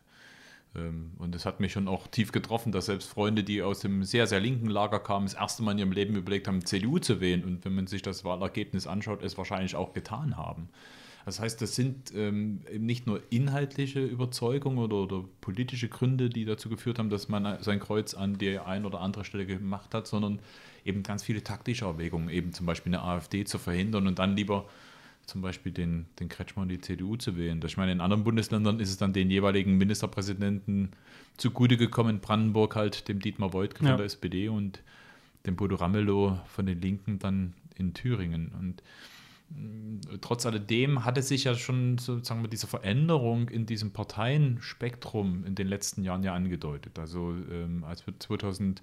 [0.74, 4.04] Ähm, und es hat mich schon auch tief getroffen, dass selbst Freunde, die aus dem
[4.04, 7.20] sehr, sehr linken Lager kamen, das erste Mal in ihrem Leben überlegt haben, CDU zu
[7.20, 7.44] wählen.
[7.44, 10.68] Und wenn man sich das Wahlergebnis anschaut, es wahrscheinlich auch getan haben.
[11.24, 16.68] Das heißt, das sind ähm, nicht nur inhaltliche Überzeugungen oder, oder, politische Gründe, die dazu
[16.68, 20.40] geführt haben, dass man sein Kreuz an die ein oder andere Stelle gemacht hat, sondern
[20.84, 24.66] eben ganz viele taktische Erwägungen, eben zum Beispiel eine AfD zu verhindern und dann lieber
[25.26, 27.60] zum Beispiel den, den Kretschmer und die CDU zu wählen.
[27.64, 30.90] Ich meine, in anderen Bundesländern ist es dann den jeweiligen Ministerpräsidenten
[31.36, 32.20] zugute gekommen.
[32.20, 33.90] Brandenburg halt dem Dietmar Woidke ja.
[33.90, 34.82] von der SPD und
[35.46, 38.52] dem Bodo Ramelow von den Linken dann in Thüringen.
[38.58, 38.82] Und
[39.50, 45.68] mm, trotz alledem hatte sich ja schon sozusagen diese Veränderung in diesem Parteienspektrum in den
[45.68, 46.98] letzten Jahren ja angedeutet.
[46.98, 48.82] Also ähm, als wir 2000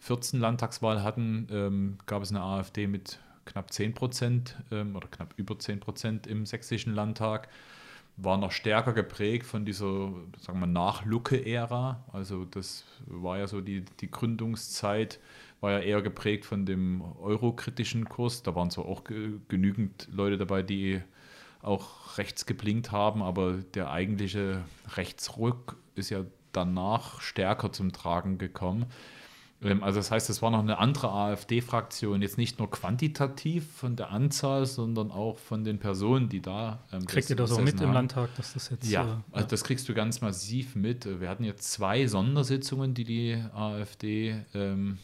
[0.00, 5.34] 14 Landtagswahl hatten, ähm, gab es eine AfD mit knapp 10 Prozent ähm, oder knapp
[5.36, 7.48] über 10 Prozent im sächsischen Landtag.
[8.18, 12.04] War noch stärker geprägt von dieser, sagen wir, Nach-Lucke-Ära.
[12.12, 15.20] Also das war ja so die, die Gründungszeit,
[15.60, 18.42] war ja eher geprägt von dem eurokritischen Kurs.
[18.42, 21.02] Da waren zwar auch genügend Leute dabei, die
[21.60, 24.62] auch rechts geblinkt haben, aber der eigentliche
[24.96, 28.86] Rechtsruck ist ja danach stärker zum Tragen gekommen.
[29.62, 33.96] Ähm, also das heißt, es war noch eine andere AfD-Fraktion, jetzt nicht nur quantitativ von
[33.96, 37.76] der Anzahl, sondern auch von den Personen, die da ähm, Kriegt ihr das auch mit
[37.76, 37.84] haben.
[37.84, 38.88] im Landtag, dass das jetzt...
[38.88, 41.20] Ja, äh, also das kriegst du ganz massiv mit.
[41.20, 44.98] Wir hatten jetzt zwei Sondersitzungen, die die AfD ähm,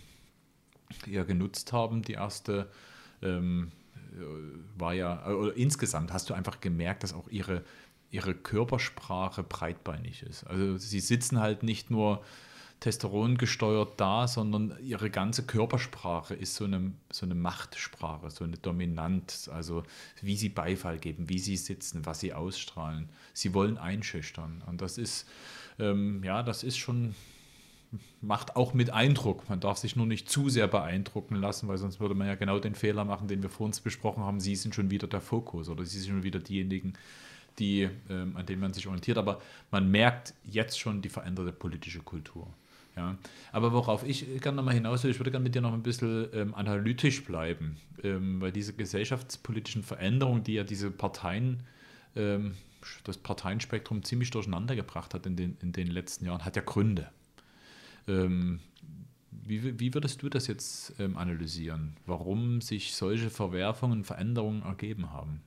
[1.07, 2.03] ja genutzt haben.
[2.03, 2.69] Die erste
[3.23, 3.73] ähm,
[4.77, 7.65] war ja, oder insgesamt hast du einfach gemerkt, dass auch ihre,
[8.11, 10.45] ihre Körpersprache breitbeinig ist.
[10.45, 12.23] Also sie sitzen halt nicht nur
[12.83, 18.57] Testosteron gesteuert da, sondern ihre ganze Körpersprache ist so eine, so eine Machtsprache, so eine
[18.57, 19.49] Dominanz.
[19.49, 19.85] Also
[20.21, 23.09] wie sie Beifall geben, wie sie sitzen, was sie ausstrahlen.
[23.33, 24.63] Sie wollen einschüchtern.
[24.67, 25.27] Und das ist
[25.79, 27.15] ähm, ja, das ist schon,
[28.21, 29.49] macht auch mit Eindruck.
[29.49, 32.59] Man darf sich nur nicht zu sehr beeindrucken lassen, weil sonst würde man ja genau
[32.59, 34.41] den Fehler machen, den wir vor uns besprochen haben.
[34.41, 36.95] Sie sind schon wieder der Fokus oder sie sind schon wieder diejenigen,
[37.59, 39.19] die, ähm, an denen man sich orientiert.
[39.19, 39.41] Aber
[39.71, 42.49] man merkt jetzt schon die veränderte politische Kultur.
[42.97, 43.17] Ja,
[43.53, 46.29] aber worauf ich gerne nochmal hinaus will, ich würde gerne mit dir noch ein bisschen
[46.35, 51.63] ähm, analytisch bleiben, ähm, weil diese gesellschaftspolitischen Veränderungen, die ja diese Parteien,
[52.17, 52.55] ähm,
[53.05, 57.09] das Parteienspektrum ziemlich durcheinander gebracht hat in den, in den letzten Jahren, hat ja Gründe.
[58.07, 58.61] Ähm,
[59.31, 61.97] wie, wie, würdest du das jetzt ähm, analysieren?
[62.07, 65.41] Warum sich solche Verwerfungen, Veränderungen ergeben haben?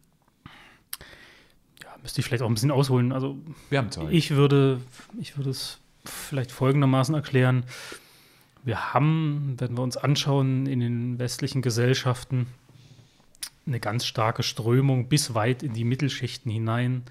[1.83, 3.11] Ja, müsste ich vielleicht auch ein bisschen ausholen.
[3.11, 3.37] Also,
[3.69, 4.11] Wir haben Zeit.
[4.11, 4.81] Ich würde,
[5.19, 7.63] ich würde es vielleicht folgendermaßen erklären.
[8.63, 12.47] Wir haben, wenn wir uns anschauen, in den westlichen Gesellschaften
[13.67, 17.03] eine ganz starke Strömung bis weit in die Mittelschichten hinein,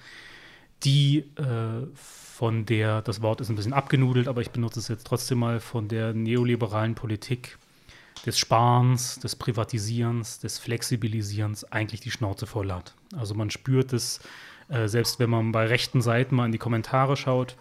[0.84, 5.06] die äh, von der, das Wort ist ein bisschen abgenudelt, aber ich benutze es jetzt
[5.06, 7.58] trotzdem mal, von der neoliberalen Politik
[8.26, 12.94] des Sparens, des Privatisierens, des Flexibilisierens eigentlich die Schnauze voll hat.
[13.16, 14.20] Also man spürt es,
[14.68, 17.56] äh, selbst wenn man bei rechten Seiten mal in die Kommentare schaut,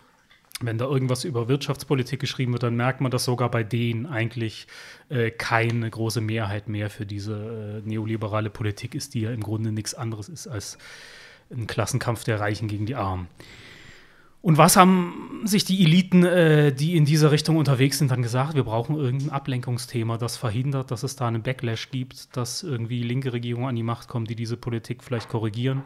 [0.61, 4.67] wenn da irgendwas über Wirtschaftspolitik geschrieben wird, dann merkt man, dass sogar bei denen eigentlich
[5.09, 9.71] äh, keine große Mehrheit mehr für diese äh, neoliberale Politik ist, die ja im Grunde
[9.71, 10.77] nichts anderes ist als
[11.51, 13.27] ein Klassenkampf der Reichen gegen die Armen.
[14.41, 18.55] Und was haben sich die Eliten, äh, die in dieser Richtung unterwegs sind, dann gesagt?
[18.55, 23.31] Wir brauchen irgendein Ablenkungsthema, das verhindert, dass es da einen Backlash gibt, dass irgendwie linke
[23.31, 25.83] Regierungen an die Macht kommen, die diese Politik vielleicht korrigieren.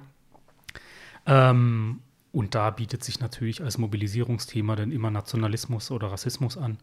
[1.28, 2.00] Ähm,
[2.38, 6.78] und da bietet sich natürlich als Mobilisierungsthema dann immer Nationalismus oder Rassismus an.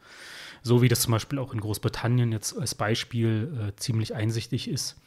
[0.64, 5.00] So wie das zum Beispiel auch in Großbritannien jetzt als Beispiel äh, ziemlich einsichtig ist.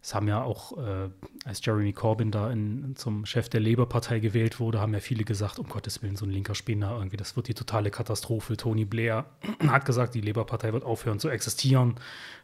[0.00, 1.10] Es haben ja auch, äh,
[1.44, 5.58] als Jeremy Corbyn da in, zum Chef der Labour-Partei gewählt wurde, haben ja viele gesagt,
[5.58, 8.56] um Gottes Willen, so ein linker Spinner irgendwie, das wird die totale Katastrophe.
[8.56, 9.26] Tony Blair
[9.68, 11.96] hat gesagt, die Labour-Partei wird aufhören zu existieren.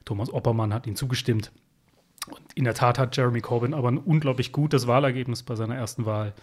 [0.05, 1.53] Thomas Oppermann hat ihm zugestimmt.
[2.26, 6.05] Und in der Tat hat Jeremy Corbyn aber ein unglaublich gutes Wahlergebnis bei seiner ersten
[6.05, 6.35] Wahl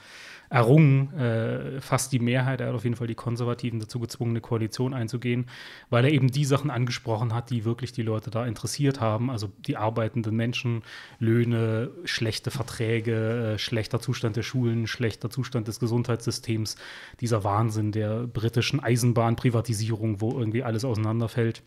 [0.49, 2.61] errungen, äh, fast die Mehrheit.
[2.61, 5.47] Er hat auf jeden Fall die Konservativen dazu gezwungen, eine Koalition einzugehen,
[5.89, 9.29] weil er eben die Sachen angesprochen hat, die wirklich die Leute da interessiert haben.
[9.29, 10.83] Also die arbeitenden Menschen,
[11.19, 16.77] Löhne, schlechte Verträge, äh, schlechter Zustand der Schulen, schlechter Zustand des Gesundheitssystems,
[17.19, 21.63] dieser Wahnsinn der britischen Eisenbahnprivatisierung, wo irgendwie alles auseinanderfällt.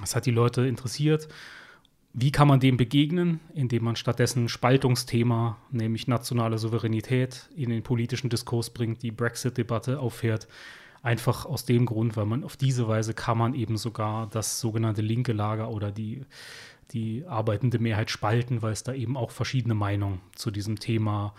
[0.00, 1.28] Das hat die Leute interessiert.
[2.20, 3.38] Wie kann man dem begegnen?
[3.54, 10.48] Indem man stattdessen Spaltungsthema, nämlich nationale Souveränität, in den politischen Diskurs bringt, die Brexit-Debatte auffährt.
[11.00, 15.00] Einfach aus dem Grund, weil man auf diese Weise kann man eben sogar das sogenannte
[15.00, 16.22] linke Lager oder die,
[16.90, 21.34] die arbeitende Mehrheit spalten, weil es da eben auch verschiedene Meinungen zu diesem Thema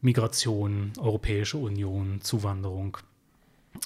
[0.00, 2.98] Migration, Europäische Union, Zuwanderung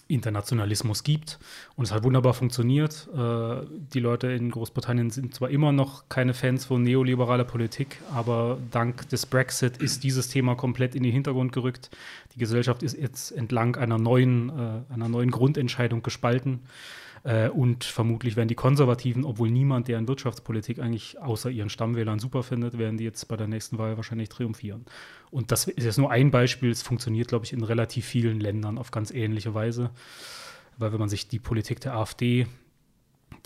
[0.08, 1.38] Internationalismus gibt.
[1.76, 3.08] Und es hat wunderbar funktioniert.
[3.14, 8.58] Äh, die Leute in Großbritannien sind zwar immer noch keine Fans von neoliberaler Politik, aber
[8.70, 11.90] dank des Brexit ist dieses Thema komplett in den Hintergrund gerückt.
[12.34, 16.60] Die Gesellschaft ist jetzt entlang einer neuen, äh, einer neuen Grundentscheidung gespalten.
[17.24, 22.18] Äh, und vermutlich werden die Konservativen, obwohl niemand, der in Wirtschaftspolitik eigentlich außer ihren Stammwählern
[22.18, 24.84] super findet, werden die jetzt bei der nächsten Wahl wahrscheinlich triumphieren.
[25.30, 26.70] Und das ist jetzt nur ein Beispiel.
[26.70, 29.90] Es funktioniert, glaube ich, in relativ vielen Ländern auf ganz ähnliche Weise.
[30.78, 32.46] Weil wenn man sich die Politik der AfD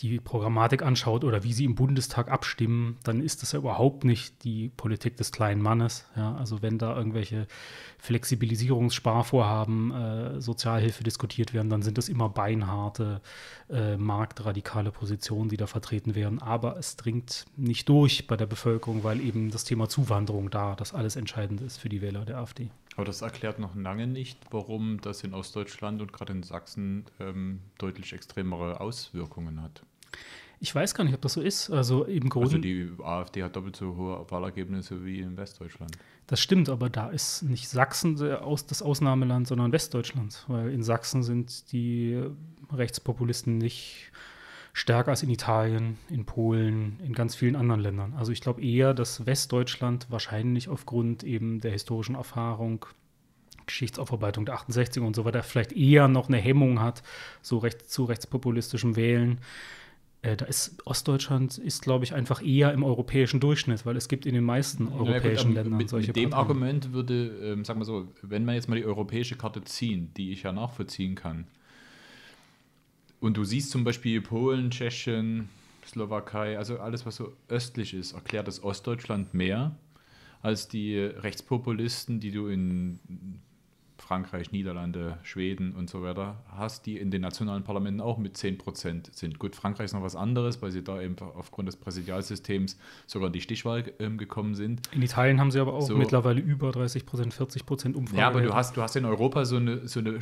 [0.00, 4.44] die Programmatik anschaut oder wie sie im Bundestag abstimmen, dann ist das ja überhaupt nicht
[4.44, 6.06] die Politik des kleinen Mannes.
[6.16, 7.46] Ja, also wenn da irgendwelche
[7.98, 13.20] Flexibilisierungssparvorhaben, äh, Sozialhilfe diskutiert werden, dann sind das immer beinharte,
[13.70, 16.40] äh, marktradikale Positionen, die da vertreten werden.
[16.40, 20.94] Aber es dringt nicht durch bei der Bevölkerung, weil eben das Thema Zuwanderung da das
[20.94, 22.70] alles entscheidend ist für die Wähler der AfD.
[22.96, 27.60] Aber das erklärt noch lange nicht, warum das in Ostdeutschland und gerade in Sachsen ähm,
[27.78, 29.82] deutlich extremere Auswirkungen hat.
[30.58, 31.70] Ich weiß gar nicht, ob das so ist.
[31.70, 32.56] Also im Grunde.
[32.56, 35.96] Also die AfD hat doppelt so hohe Wahlergebnisse wie in Westdeutschland.
[36.26, 40.44] Das stimmt, aber da ist nicht Sachsen das Ausnahmeland, sondern Westdeutschland.
[40.48, 42.22] Weil in Sachsen sind die
[42.72, 44.10] Rechtspopulisten nicht
[44.76, 48.12] stärker als in Italien, in Polen, in ganz vielen anderen Ländern.
[48.12, 52.84] Also ich glaube eher, dass Westdeutschland wahrscheinlich aufgrund eben der historischen Erfahrung,
[53.64, 57.02] Geschichtsaufarbeitung der 68er und so weiter, vielleicht eher noch eine Hemmung hat,
[57.40, 59.40] so recht, zu rechtspopulistischem Wählen.
[60.20, 64.26] Äh, da ist Ostdeutschland ist, glaube ich, einfach eher im europäischen Durchschnitt, weil es gibt
[64.26, 66.50] in den meisten europäischen ja, gut, Ländern mit, solche Mit dem Parteien.
[66.50, 70.32] Argument würde, ähm, sagen wir so, wenn wir jetzt mal die europäische Karte ziehen, die
[70.32, 71.46] ich ja nachvollziehen kann,
[73.20, 75.48] und du siehst zum Beispiel Polen, Tschechien,
[75.86, 79.76] Slowakei, also alles, was so östlich ist, erklärt das Ostdeutschland mehr
[80.42, 83.00] als die Rechtspopulisten, die du in
[83.98, 88.58] Frankreich, Niederlande, Schweden und so weiter hast, die in den nationalen Parlamenten auch mit 10
[88.58, 89.38] Prozent sind.
[89.40, 93.32] Gut, Frankreich ist noch was anderes, weil sie da eben aufgrund des Präsidialsystems sogar in
[93.32, 94.82] die Stichwahl ähm, gekommen sind.
[94.92, 98.20] In Italien haben sie aber auch so, mittlerweile über 30 Prozent, 40 Prozent Umfrage.
[98.20, 100.20] Ja, aber du hast, du hast in Europa so eine, so eine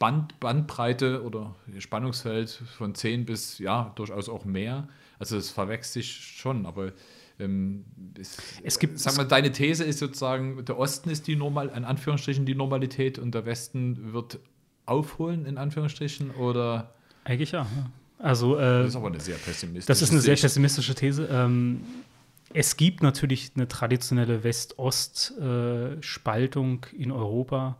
[0.00, 4.88] Band, Bandbreite oder Spannungsfeld von 10 bis ja durchaus auch mehr.
[5.20, 6.90] Also es verwechselt sich schon, aber
[7.38, 7.84] ähm,
[8.18, 8.98] es, es, gibt.
[8.98, 13.18] Sag mal, deine These ist sozusagen, der Osten ist die normal, in Anführungsstrichen die Normalität
[13.18, 14.38] und der Westen wird
[14.86, 16.94] aufholen, in Anführungsstrichen, oder?
[17.24, 17.66] Eigentlich ja.
[18.18, 21.28] Also, äh, das ist aber eine sehr pessimistische Das ist eine sehr pessimistische These.
[21.30, 21.82] Ähm,
[22.52, 27.78] es gibt natürlich eine traditionelle West-Ost-Spaltung äh, in Europa,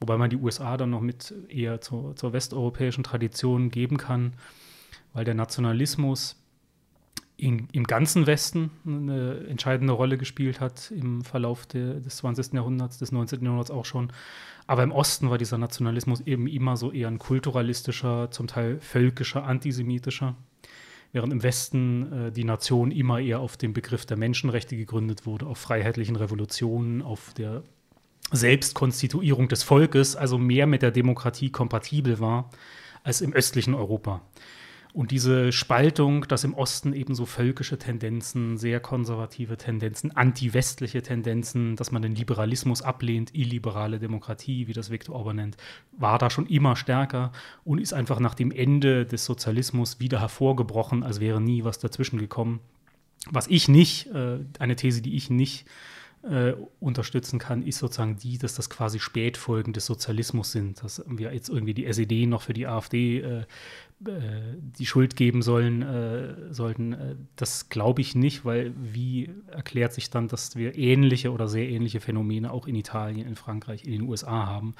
[0.00, 4.32] wobei man die USA dann noch mit eher zur, zur westeuropäischen Tradition geben kann,
[5.12, 6.36] weil der Nationalismus
[7.40, 12.52] in, im ganzen Westen eine entscheidende Rolle gespielt hat im Verlauf de, des 20.
[12.52, 13.42] Jahrhunderts, des 19.
[13.42, 14.12] Jahrhunderts auch schon.
[14.66, 19.44] Aber im Osten war dieser Nationalismus eben immer so eher ein kulturalistischer, zum Teil völkischer,
[19.44, 20.36] antisemitischer,
[21.12, 25.46] während im Westen äh, die Nation immer eher auf dem Begriff der Menschenrechte gegründet wurde,
[25.46, 27.62] auf freiheitlichen Revolutionen, auf der
[28.30, 32.50] Selbstkonstituierung des Volkes, also mehr mit der Demokratie kompatibel war
[33.02, 34.22] als im östlichen Europa.
[34.92, 41.76] Und diese Spaltung, dass im Osten eben so völkische Tendenzen, sehr konservative Tendenzen, anti-westliche Tendenzen,
[41.76, 45.56] dass man den Liberalismus ablehnt, illiberale Demokratie, wie das Viktor Orban nennt,
[45.92, 47.30] war da schon immer stärker
[47.62, 52.18] und ist einfach nach dem Ende des Sozialismus wieder hervorgebrochen, als wäre nie was dazwischen
[52.18, 52.58] gekommen.
[53.30, 55.66] Was ich nicht, äh, eine These, die ich nicht
[56.80, 61.48] unterstützen kann, ist sozusagen die, dass das quasi Spätfolgen des Sozialismus sind, dass wir jetzt
[61.48, 63.44] irgendwie die SED noch für die AfD äh,
[64.06, 66.92] äh, die Schuld geben sollen, äh, sollten.
[66.92, 71.68] Äh, das glaube ich nicht, weil wie erklärt sich dann, dass wir ähnliche oder sehr
[71.68, 74.74] ähnliche Phänomene auch in Italien, in Frankreich, in den USA haben?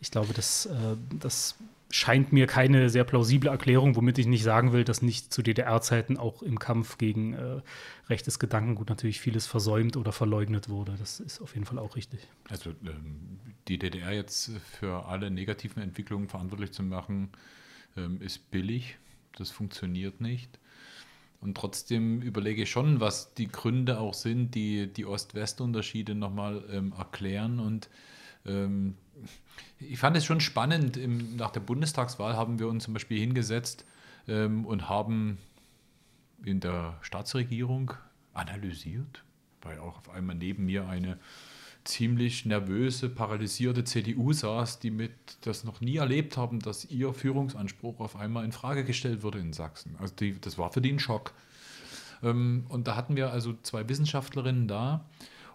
[0.00, 1.56] Ich glaube, das, äh, das
[1.92, 6.16] scheint mir keine sehr plausible Erklärung, womit ich nicht sagen will, dass nicht zu DDR-Zeiten
[6.16, 7.60] auch im Kampf gegen äh,
[8.08, 10.94] rechtes Gedankengut natürlich vieles versäumt oder verleugnet wurde.
[10.98, 12.26] Das ist auf jeden Fall auch richtig.
[12.48, 17.28] Also ähm, die DDR jetzt für alle negativen Entwicklungen verantwortlich zu machen,
[17.98, 18.96] ähm, ist billig,
[19.36, 20.58] das funktioniert nicht.
[21.42, 26.94] Und trotzdem überlege ich schon, was die Gründe auch sind, die die Ost-West-Unterschiede nochmal ähm,
[26.96, 27.60] erklären.
[27.60, 27.90] Und
[28.46, 28.96] ähm,
[29.78, 30.96] ich fand es schon spannend.
[30.96, 33.84] Im, nach der Bundestagswahl haben wir uns zum Beispiel hingesetzt
[34.28, 35.38] ähm, und haben
[36.44, 37.92] in der Staatsregierung
[38.32, 39.24] analysiert,
[39.62, 41.18] weil auch auf einmal neben mir eine
[41.84, 48.00] ziemlich nervöse, paralysierte CDU saß, die mit das noch nie erlebt haben, dass ihr Führungsanspruch
[48.00, 49.96] auf einmal in Frage gestellt wurde in Sachsen.
[49.98, 51.32] Also die, das war für die ein Schock.
[52.22, 55.04] Ähm, und da hatten wir also zwei Wissenschaftlerinnen da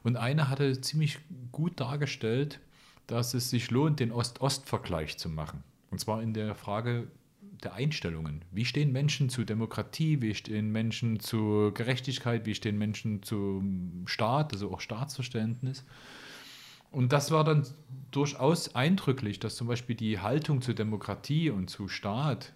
[0.04, 1.20] und eine hatte ziemlich
[1.52, 2.60] gut dargestellt,
[3.08, 5.64] dass es sich lohnt, den Ost-Ost-Vergleich zu machen.
[5.90, 7.08] Und zwar in der Frage
[7.64, 8.44] der Einstellungen.
[8.52, 10.22] Wie stehen Menschen zu Demokratie?
[10.22, 12.46] Wie stehen Menschen zu Gerechtigkeit?
[12.46, 15.84] Wie stehen Menschen zum Staat, also auch Staatsverständnis?
[16.92, 17.66] Und das war dann
[18.12, 22.54] durchaus eindrücklich, dass zum Beispiel die Haltung zur Demokratie und zu Staat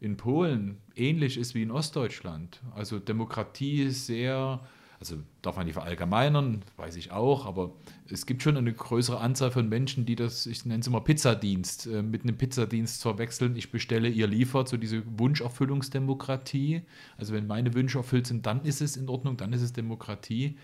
[0.00, 2.60] in Polen ähnlich ist wie in Ostdeutschland.
[2.74, 4.60] Also Demokratie ist sehr
[5.02, 7.72] also darf man nicht verallgemeinern, weiß ich auch, aber
[8.08, 11.88] es gibt schon eine größere Anzahl von Menschen, die das, ich nenne es immer Pizzadienst,
[11.88, 13.56] äh, mit einem Pizzadienst verwechseln.
[13.56, 16.82] Ich bestelle, ihr liefert, so diese Wunscherfüllungsdemokratie.
[17.16, 20.56] Also wenn meine Wünsche erfüllt sind, dann ist es in Ordnung, dann ist es Demokratie.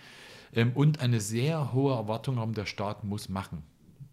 [0.52, 3.64] Ähm, und eine sehr hohe Erwartung haben, der Staat muss machen.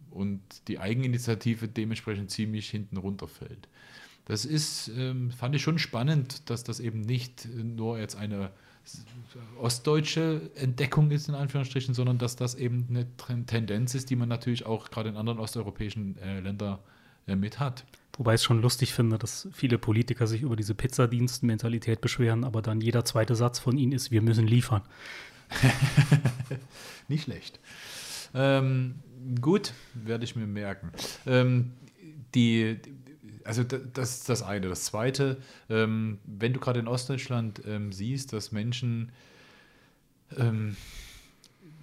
[0.09, 3.67] Und die Eigeninitiative dementsprechend ziemlich hinten runterfällt.
[4.25, 8.49] Das ist, ähm, fand ich schon spannend, dass das eben nicht nur jetzt eine
[9.59, 13.05] ostdeutsche Entdeckung ist, in Anführungsstrichen, sondern dass das eben eine
[13.45, 16.79] Tendenz ist, die man natürlich auch gerade in anderen osteuropäischen äh, Ländern
[17.27, 17.85] äh, mit hat.
[18.17, 22.61] Wobei ich es schon lustig finde, dass viele Politiker sich über diese Pizzadienst-Mentalität beschweren, aber
[22.61, 24.83] dann jeder zweite Satz von ihnen ist, wir müssen liefern.
[27.07, 27.59] Nicht schlecht.
[28.33, 28.95] Ähm,
[29.41, 30.91] gut, werde ich mir merken.
[31.25, 31.73] Ähm,
[32.33, 32.77] die,
[33.45, 34.67] also das ist das eine.
[34.67, 35.37] Das zweite,
[35.69, 39.11] ähm, wenn du gerade in Ostdeutschland ähm, siehst, dass Menschen,
[40.35, 40.75] ähm,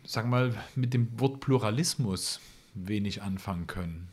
[0.05, 2.41] sagen wir mal, mit dem Wort Pluralismus
[2.75, 4.09] wenig anfangen können.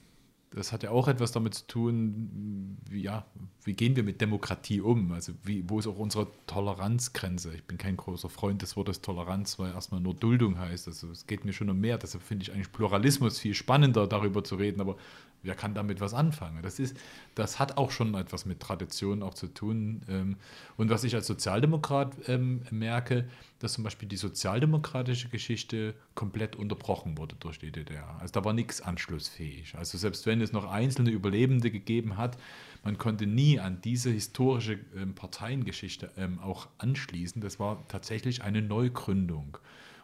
[0.52, 3.26] Das hat ja auch etwas damit zu tun, wie, ja,
[3.64, 5.12] wie gehen wir mit Demokratie um?
[5.12, 7.54] Also wie, wo ist auch unsere Toleranzgrenze?
[7.54, 10.88] Ich bin kein großer Freund des Wortes Toleranz, weil erstmal nur Duldung heißt.
[10.88, 12.00] Also es geht mir schon um mehr.
[12.00, 14.82] Deshalb finde ich eigentlich Pluralismus viel spannender, darüber zu reden.
[14.82, 14.98] Aber
[15.44, 16.62] wer kann damit was anfangen?
[16.62, 16.98] Das, ist,
[17.36, 20.02] das hat auch schon etwas mit Tradition auch zu tun.
[20.10, 20.38] Ähm,
[20.78, 23.28] und was ich als Sozialdemokrat ähm, merke,
[23.60, 28.18] dass zum Beispiel die sozialdemokratische Geschichte komplett unterbrochen wurde durch die DDR.
[28.20, 29.76] Also da war nichts anschlussfähig.
[29.76, 32.38] Also selbst wenn es noch einzelne Überlebende gegeben hat,
[32.84, 37.42] man konnte nie an diese historische ähm, Parteiengeschichte auch anschließen.
[37.42, 39.58] Das war tatsächlich eine Neugründung.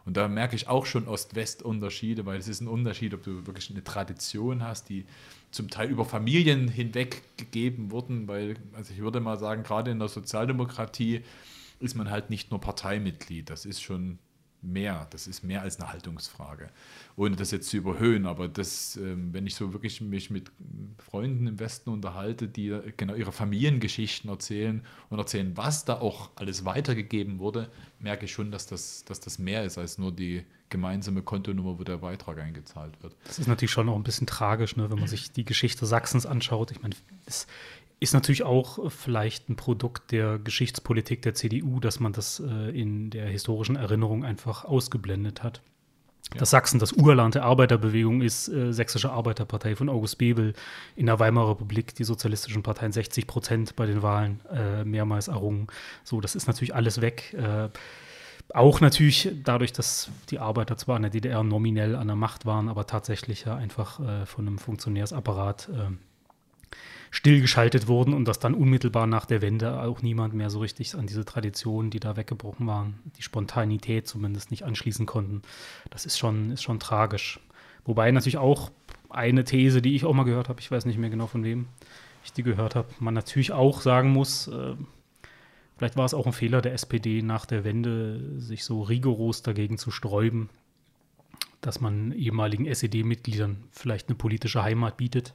[0.05, 3.71] Und da merke ich auch schon Ost-West-Unterschiede, weil es ist ein Unterschied, ob du wirklich
[3.71, 5.05] eine Tradition hast, die
[5.49, 9.99] zum Teil über Familien hinweg gegeben wurden, weil, also ich würde mal sagen, gerade in
[9.99, 11.23] der Sozialdemokratie
[11.79, 14.19] ist man halt nicht nur Parteimitglied, das ist schon
[14.65, 15.07] mehr.
[15.11, 16.69] Das ist mehr als eine Haltungsfrage.
[17.15, 20.51] Ohne das jetzt zu überhöhen, aber das, ähm, wenn ich so wirklich mich mit
[20.97, 26.65] Freunden im Westen unterhalte, die genau ihre Familiengeschichten erzählen und erzählen, was da auch alles
[26.65, 31.21] weitergegeben wurde, merke ich schon, dass das, dass das mehr ist als nur die gemeinsame
[31.21, 33.15] Kontonummer, wo der Beitrag eingezahlt wird.
[33.25, 36.25] Das ist natürlich schon auch ein bisschen tragisch, ne, wenn man sich die Geschichte Sachsens
[36.25, 36.71] anschaut.
[36.71, 37.47] Ich meine, es
[37.99, 43.09] ist natürlich auch vielleicht ein Produkt der Geschichtspolitik der CDU, dass man das äh, in
[43.09, 45.61] der historischen Erinnerung einfach ausgeblendet hat.
[46.33, 46.39] Ja.
[46.39, 50.53] Dass Sachsen das Urland der Arbeiterbewegung ist, äh, Sächsische Arbeiterpartei von August Bebel,
[50.95, 55.67] in der Weimarer Republik die sozialistischen Parteien 60 Prozent bei den Wahlen äh, mehrmals errungen.
[56.03, 57.33] So, das ist natürlich alles weg.
[57.33, 57.69] Äh,
[58.53, 62.69] auch natürlich dadurch, dass die Arbeiter zwar in der DDR nominell an der Macht waren,
[62.69, 65.91] aber tatsächlich ja einfach äh, von einem Funktionärsapparat äh,
[67.15, 71.07] stillgeschaltet wurden und dass dann unmittelbar nach der Wende auch niemand mehr so richtig an
[71.07, 75.41] diese Traditionen, die da weggebrochen waren, die Spontanität zumindest nicht anschließen konnten.
[75.89, 77.39] Das ist schon, ist schon tragisch.
[77.85, 78.69] Wobei natürlich auch
[79.09, 81.67] eine These, die ich auch mal gehört habe, ich weiß nicht mehr genau von wem
[82.25, 84.75] ich die gehört habe, man natürlich auch sagen muss, äh,
[85.77, 89.77] vielleicht war es auch ein Fehler der SPD nach der Wende, sich so rigoros dagegen
[89.77, 90.49] zu sträuben,
[91.61, 95.33] dass man ehemaligen SED-Mitgliedern vielleicht eine politische Heimat bietet.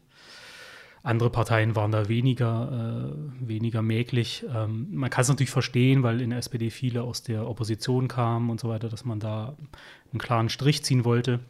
[1.03, 4.45] Andere Parteien waren da weniger, äh, weniger mäglich.
[4.55, 8.51] Ähm, man kann es natürlich verstehen, weil in der SPD viele aus der Opposition kamen
[8.51, 9.57] und so weiter, dass man da
[10.13, 11.41] einen klaren Strich ziehen wollte.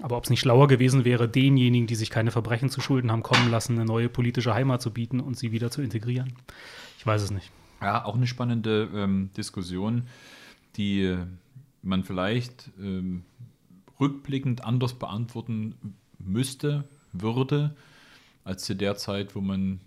[0.00, 3.22] Aber ob es nicht schlauer gewesen wäre, denjenigen, die sich keine Verbrechen zu Schulden haben
[3.22, 6.32] kommen lassen, eine neue politische Heimat zu bieten und sie wieder zu integrieren?
[6.98, 7.52] Ich weiß es nicht.
[7.80, 10.04] Ja, auch eine spannende ähm, Diskussion,
[10.76, 11.16] die
[11.82, 13.22] man vielleicht ähm,
[14.00, 15.74] rückblickend anders beantworten
[16.18, 17.76] müsste, würde
[18.44, 19.80] als zu der Zeit, wo man,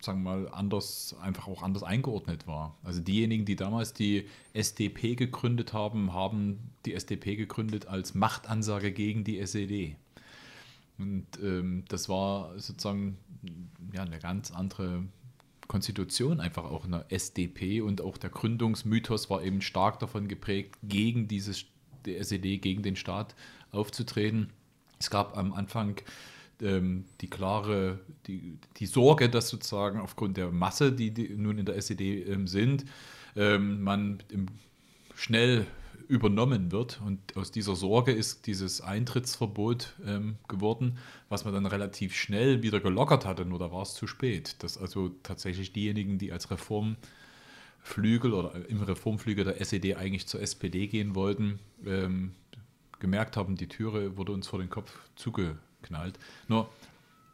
[0.00, 2.76] sagen wir mal, anders, einfach auch anders eingeordnet war.
[2.82, 9.24] Also diejenigen, die damals die SDP gegründet haben, haben die SDP gegründet als Machtansage gegen
[9.24, 9.96] die SED.
[10.98, 13.18] Und ähm, das war sozusagen
[13.92, 15.04] ja, eine ganz andere
[15.68, 20.76] Konstitution einfach auch in der SDP und auch der Gründungsmythos war eben stark davon geprägt,
[20.82, 21.66] gegen dieses
[22.06, 23.34] die SED, gegen den Staat
[23.70, 24.50] aufzutreten.
[24.98, 26.00] Es gab am Anfang
[26.62, 31.66] ähm, die klare, die, die Sorge, dass sozusagen aufgrund der Masse, die, die nun in
[31.66, 32.84] der SED ähm, sind,
[33.36, 34.22] ähm, man
[35.14, 35.66] schnell
[36.08, 37.00] übernommen wird.
[37.04, 42.80] Und aus dieser Sorge ist dieses Eintrittsverbot ähm, geworden, was man dann relativ schnell wieder
[42.80, 44.62] gelockert hatte, nur da war es zu spät.
[44.62, 50.86] Dass also tatsächlich diejenigen, die als Reformflügel oder im Reformflügel der SED eigentlich zur SPD
[50.86, 52.32] gehen wollten, ähm,
[52.98, 56.18] gemerkt haben, die Türe wurde uns vor den Kopf zuge knallt.
[56.48, 56.68] Nur,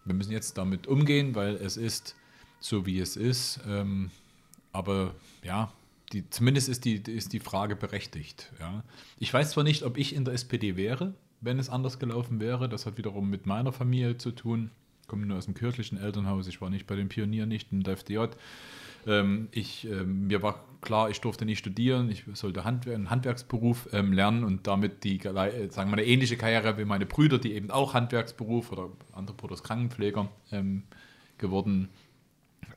[0.04, 2.14] wir müssen jetzt damit umgehen, weil es ist
[2.60, 3.60] so, wie es ist.
[3.66, 4.10] Ähm,
[4.72, 5.72] aber ja,
[6.12, 8.52] die, zumindest ist die, ist die Frage berechtigt.
[8.60, 8.82] Ja.
[9.18, 12.68] Ich weiß zwar nicht, ob ich in der SPD wäre, wenn es anders gelaufen wäre.
[12.68, 14.70] Das hat wiederum mit meiner Familie zu tun.
[15.02, 16.46] Ich komme nur aus dem kirchlichen Elternhaus.
[16.46, 18.26] Ich war nicht bei den Pionieren, nicht der FDJ.
[19.06, 23.88] Ähm, ich, ähm, mir war klar, ich durfte nicht studieren, ich sollte Handwer einen Handwerksberuf
[23.92, 27.54] ähm, lernen und damit die, äh, sagen wir, eine ähnliche Karriere wie meine Brüder, die
[27.54, 30.84] eben auch Handwerksberuf oder andere Brüder Krankenpfleger ähm,
[31.38, 31.88] geworden.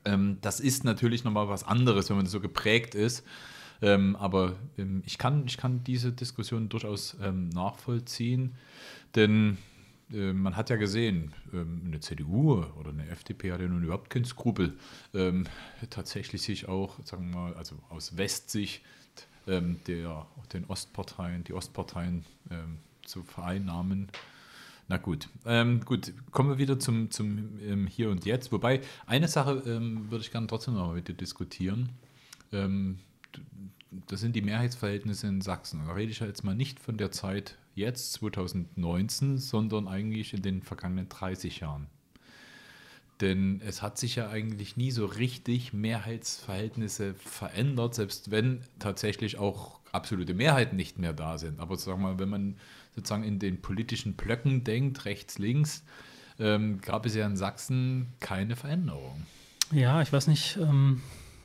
[0.04, 3.24] Ähm, das ist natürlich nochmal was anderes, wenn man so geprägt ist.
[3.80, 4.56] Ähm, aber
[5.06, 8.56] ich, kann, ich kann diese Diskussion durchaus nachvollziehen,
[9.14, 9.77] denn äh,
[10.10, 14.24] man hat ja gesehen, ähm, eine CDU oder eine FDP hat ja nun überhaupt keinen
[14.24, 14.78] Skrupel,
[15.12, 15.44] ähm,
[15.90, 18.82] tatsächlich sich auch, sagen wir mal, also aus Westsicht
[19.46, 22.24] ähm, der, den Ostparteien, die Ostparteien
[23.04, 24.08] zu vereinnahmen.
[24.88, 28.52] Na gut, ähm, gut, kommen wir wieder zum, zum ähm, Hier und Jetzt.
[28.52, 31.90] Wobei, eine Sache ähm, würde ich gerne trotzdem noch mit dir diskutieren.
[32.50, 35.82] das sind die Mehrheitsverhältnisse in Sachsen.
[35.86, 40.42] Da rede ich ja jetzt mal nicht von der Zeit jetzt 2019, sondern eigentlich in
[40.42, 41.86] den vergangenen 30 Jahren.
[43.20, 49.80] Denn es hat sich ja eigentlich nie so richtig Mehrheitsverhältnisse verändert, selbst wenn tatsächlich auch
[49.90, 51.58] absolute Mehrheiten nicht mehr da sind.
[51.58, 52.56] Aber sagen mal, wenn man
[52.94, 55.84] sozusagen in den politischen Blöcken denkt, rechts, links,
[56.38, 59.26] ähm, gab es ja in Sachsen keine Veränderung.
[59.72, 61.02] Ja, ich weiß nicht, ähm,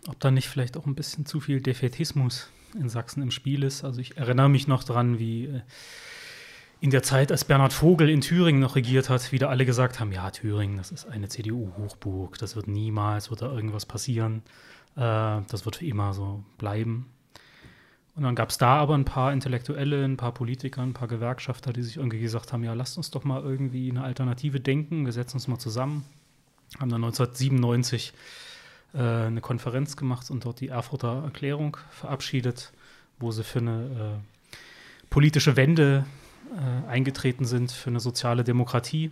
[0.07, 3.83] ob da nicht vielleicht auch ein bisschen zu viel Defetismus in Sachsen im Spiel ist.
[3.83, 5.61] Also ich erinnere mich noch dran, wie äh,
[6.83, 10.11] in der Zeit, als Bernhard Vogel in Thüringen noch regiert hat, wieder alle gesagt haben,
[10.11, 14.43] ja, Thüringen, das ist eine CDU-Hochburg, das wird niemals, wird da irgendwas passieren,
[14.97, 14.99] äh,
[15.47, 17.05] das wird für immer so bleiben.
[18.15, 21.71] Und dann gab es da aber ein paar Intellektuelle, ein paar Politiker, ein paar Gewerkschafter,
[21.71, 25.13] die sich irgendwie gesagt haben, ja, lasst uns doch mal irgendwie eine Alternative denken, wir
[25.13, 26.03] setzen uns mal zusammen.
[26.81, 28.11] Haben dann 1997
[28.93, 32.73] äh, eine Konferenz gemacht und dort die Erfurter Erklärung verabschiedet,
[33.19, 36.03] wo sie für eine äh, politische Wende
[36.53, 39.11] äh, eingetreten sind, für eine soziale Demokratie.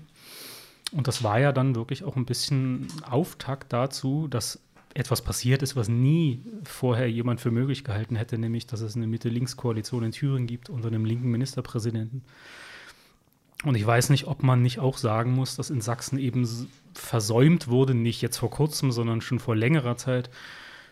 [0.92, 4.60] Und das war ja dann wirklich auch ein bisschen Auftakt dazu, dass
[4.94, 9.08] etwas passiert ist, was nie vorher jemand für möglich gehalten hätte, nämlich dass es eine
[9.08, 12.24] Mitte-Links-Koalition in Thüringen gibt unter einem linken Ministerpräsidenten.
[13.64, 16.48] Und ich weiß nicht, ob man nicht auch sagen muss, dass in Sachsen eben
[16.94, 20.30] versäumt wurde, nicht jetzt vor kurzem, sondern schon vor längerer Zeit,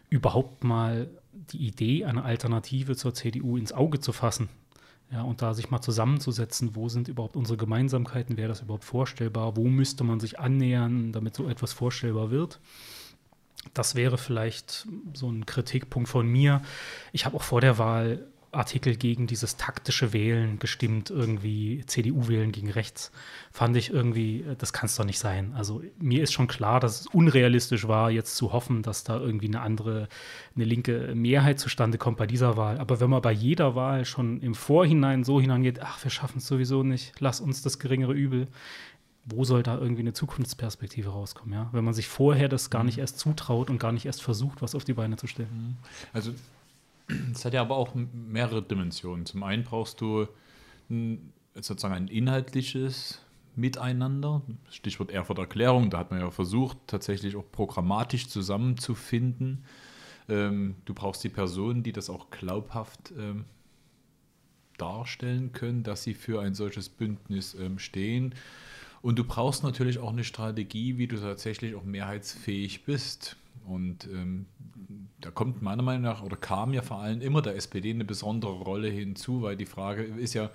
[0.09, 1.09] überhaupt mal
[1.51, 4.49] die Idee, eine Alternative zur CDU ins Auge zu fassen.
[5.11, 9.57] Ja, und da sich mal zusammenzusetzen, wo sind überhaupt unsere Gemeinsamkeiten, wäre das überhaupt vorstellbar,
[9.57, 12.59] wo müsste man sich annähern, damit so etwas vorstellbar wird.
[13.73, 16.61] Das wäre vielleicht so ein Kritikpunkt von mir.
[17.11, 22.71] Ich habe auch vor der Wahl Artikel gegen dieses taktische Wählen gestimmt, irgendwie CDU-Wählen gegen
[22.71, 23.11] rechts.
[23.51, 25.53] Fand ich irgendwie, äh, das kann es doch nicht sein.
[25.55, 29.47] Also mir ist schon klar, dass es unrealistisch war, jetzt zu hoffen, dass da irgendwie
[29.47, 30.07] eine andere,
[30.55, 32.79] eine linke Mehrheit zustande kommt bei dieser Wahl.
[32.79, 36.47] Aber wenn man bei jeder Wahl schon im Vorhinein so hineingeht, ach, wir schaffen es
[36.47, 38.47] sowieso nicht, lass uns das geringere Übel,
[39.25, 41.69] wo soll da irgendwie eine Zukunftsperspektive rauskommen, ja?
[41.71, 43.01] Wenn man sich vorher das gar nicht mhm.
[43.01, 45.77] erst zutraut und gar nicht erst versucht, was auf die Beine zu stellen.
[46.13, 46.31] Also
[47.31, 49.25] es hat ja aber auch mehrere Dimensionen.
[49.25, 50.27] Zum einen brauchst du
[50.89, 53.21] ein, sozusagen ein inhaltliches
[53.55, 59.65] Miteinander, Stichwort Erfurt Erklärung, da hat man ja versucht, tatsächlich auch programmatisch zusammenzufinden.
[60.29, 63.45] Ähm, du brauchst die Personen, die das auch glaubhaft ähm,
[64.77, 68.33] darstellen können, dass sie für ein solches Bündnis ähm, stehen.
[69.01, 73.37] Und du brauchst natürlich auch eine Strategie, wie du tatsächlich auch mehrheitsfähig bist.
[73.65, 74.45] Und ähm,
[75.21, 78.53] da kommt meiner Meinung nach, oder kam ja vor allem immer der SPD eine besondere
[78.53, 80.49] Rolle hinzu, weil die Frage ist ja,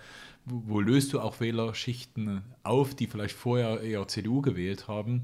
[0.47, 5.23] wo, löst du auch Wählerschichten auf, die vielleicht vorher eher CDU gewählt haben?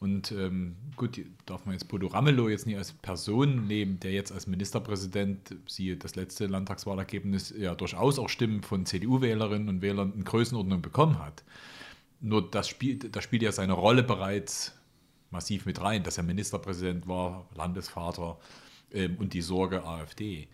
[0.00, 4.32] Und ähm, gut, darf man jetzt Bodo Ramelow jetzt nicht als Person nehmen, der jetzt
[4.32, 10.24] als Ministerpräsident, siehe das letzte Landtagswahlergebnis, ja durchaus auch Stimmen von CDU-Wählerinnen und Wählern in
[10.24, 11.44] Größenordnung bekommen hat.
[12.20, 14.76] Nur das spielt, das spielt ja seine Rolle bereits
[15.30, 18.38] massiv mit rein, dass er Ministerpräsident war, Landesvater
[18.92, 20.48] ähm, und die Sorge AfD.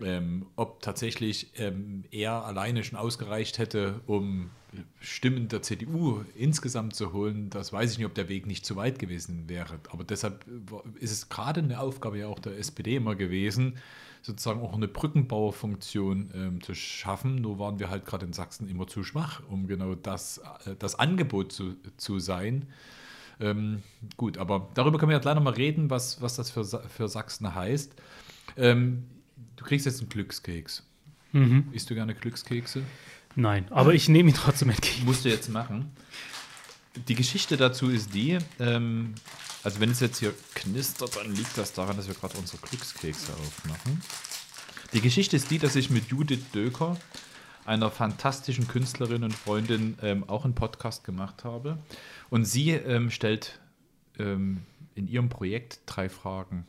[0.00, 4.50] Ähm, ob tatsächlich ähm, er alleine schon ausgereicht hätte, um
[5.00, 8.74] Stimmen der CDU insgesamt zu holen, das weiß ich nicht, ob der Weg nicht zu
[8.76, 9.78] weit gewesen wäre.
[9.90, 10.46] Aber deshalb
[10.98, 13.76] ist es gerade eine Aufgabe ja auch der SPD immer gewesen,
[14.22, 17.36] sozusagen auch eine Brückenbauerfunktion ähm, zu schaffen.
[17.36, 20.98] Nur waren wir halt gerade in Sachsen immer zu schwach, um genau das, äh, das
[20.98, 22.66] Angebot zu, zu sein.
[23.42, 23.82] Ähm,
[24.16, 27.54] gut, aber darüber können wir ja gleich nochmal reden, was, was das für, für Sachsen
[27.54, 27.92] heißt.
[28.56, 29.04] Ähm,
[29.56, 30.86] du kriegst jetzt einen Glückskeks.
[31.32, 31.68] Mhm.
[31.72, 32.82] Isst du gerne Glückskekse?
[33.34, 35.04] Nein, aber ich nehme ihn trotzdem entgegen.
[35.04, 35.90] Musst du jetzt machen.
[37.08, 39.14] Die Geschichte dazu ist die, ähm,
[39.64, 43.32] also wenn es jetzt hier knistert, dann liegt das daran, dass wir gerade unsere Glückskekse
[43.32, 44.02] aufmachen.
[44.92, 46.98] Die Geschichte ist die, dass ich mit Judith Döker,
[47.64, 51.78] einer fantastischen Künstlerin und Freundin, ähm, auch einen Podcast gemacht habe.
[52.30, 53.60] Und sie ähm, stellt
[54.18, 54.62] ähm,
[54.94, 56.66] in ihrem Projekt drei Fragen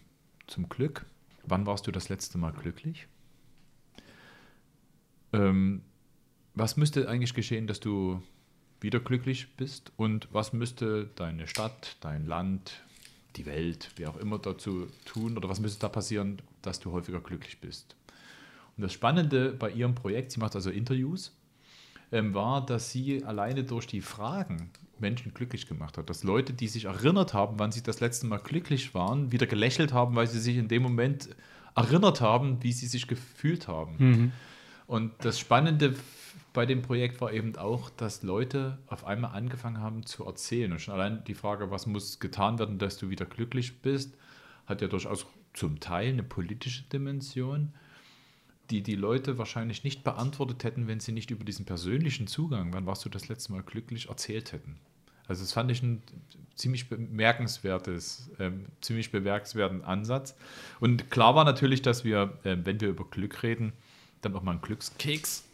[0.47, 1.05] zum Glück.
[1.45, 3.07] Wann warst du das letzte Mal glücklich?
[5.33, 5.81] Ähm,
[6.53, 8.21] was müsste eigentlich geschehen, dass du
[8.79, 9.91] wieder glücklich bist?
[9.97, 12.83] Und was müsste deine Stadt, dein Land,
[13.35, 15.37] die Welt, wie auch immer dazu tun?
[15.37, 17.95] Oder was müsste da passieren, dass du häufiger glücklich bist?
[18.77, 21.35] Und das Spannende bei ihrem Projekt, sie macht also Interviews,
[22.11, 26.09] ähm, war, dass sie alleine durch die Fragen Menschen glücklich gemacht hat.
[26.09, 29.93] Dass Leute, die sich erinnert haben, wann sie das letzte Mal glücklich waren, wieder gelächelt
[29.93, 31.29] haben, weil sie sich in dem Moment
[31.75, 33.95] erinnert haben, wie sie sich gefühlt haben.
[33.97, 34.31] Mhm.
[34.87, 35.95] Und das Spannende
[36.53, 40.71] bei dem Projekt war eben auch, dass Leute auf einmal angefangen haben zu erzählen.
[40.71, 44.15] Und schon allein die Frage, was muss getan werden, dass du wieder glücklich bist,
[44.67, 47.73] hat ja durchaus zum Teil eine politische Dimension,
[48.69, 52.85] die die Leute wahrscheinlich nicht beantwortet hätten, wenn sie nicht über diesen persönlichen Zugang, wann
[52.85, 54.79] warst du das letzte Mal glücklich, erzählt hätten.
[55.27, 56.01] Also das fand ich ein
[56.55, 60.35] ziemlich bemerkenswertes, ähm, ziemlich bemerkenswerten Ansatz.
[60.79, 63.73] Und klar war natürlich, dass wir, äh, wenn wir über Glück reden,
[64.21, 65.45] dann auch mal einen Glückskeks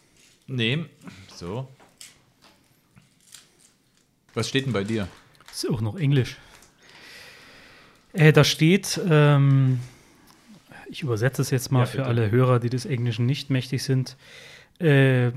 [0.47, 0.89] nehmen.
[1.36, 1.68] So.
[4.34, 5.07] Was steht denn bei dir?
[5.51, 6.38] Ist auch noch Englisch.
[8.14, 9.80] Äh, da steht, ähm,
[10.90, 14.18] ich übersetze es jetzt mal Ja, für alle Hörer, die des Englischen nicht mächtig sind.
[14.80, 15.32] Äh,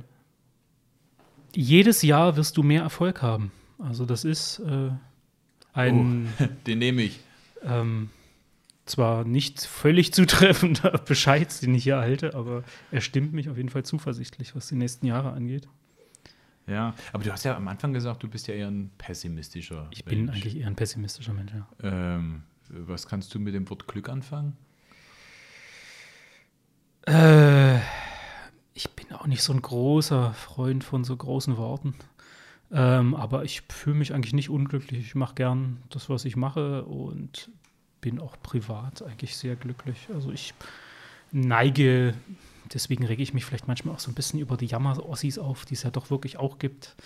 [1.54, 3.52] jedes Jahr wirst du mehr Erfolg haben.
[3.78, 4.90] Also das ist äh,
[5.74, 6.28] ein
[6.66, 7.20] Den nehme ich.
[7.62, 8.10] ähm,
[8.86, 13.68] zwar nicht völlig zutreffender Bescheid, den ich hier erhalte, aber er stimmt mich auf jeden
[13.68, 15.68] Fall zuversichtlich, was die nächsten Jahre angeht.
[16.66, 20.04] Ja, aber du hast ja am Anfang gesagt, du bist ja eher ein pessimistischer Ich
[20.04, 20.36] bin Mensch.
[20.36, 21.66] eigentlich eher ein pessimistischer Mensch, ja.
[21.82, 24.56] Ähm, was kannst du mit dem Wort Glück anfangen?
[27.06, 27.78] Äh,
[28.74, 31.94] ich bin auch nicht so ein großer Freund von so großen Worten.
[32.70, 35.06] Ähm, aber ich fühle mich eigentlich nicht unglücklich.
[35.06, 37.50] Ich mache gern das, was ich mache und
[38.00, 40.08] bin auch privat eigentlich sehr glücklich.
[40.12, 40.54] Also ich
[41.30, 42.14] neige,
[42.72, 45.74] deswegen rege ich mich vielleicht manchmal auch so ein bisschen über die Jammer-Ossis auf, die
[45.74, 46.96] es ja doch wirklich auch gibt.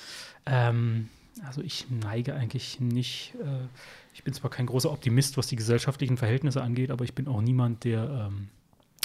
[0.47, 1.09] Ähm,
[1.45, 3.67] also ich neige eigentlich nicht, äh,
[4.15, 7.41] ich bin zwar kein großer Optimist, was die gesellschaftlichen Verhältnisse angeht, aber ich bin auch
[7.41, 8.49] niemand, der ähm,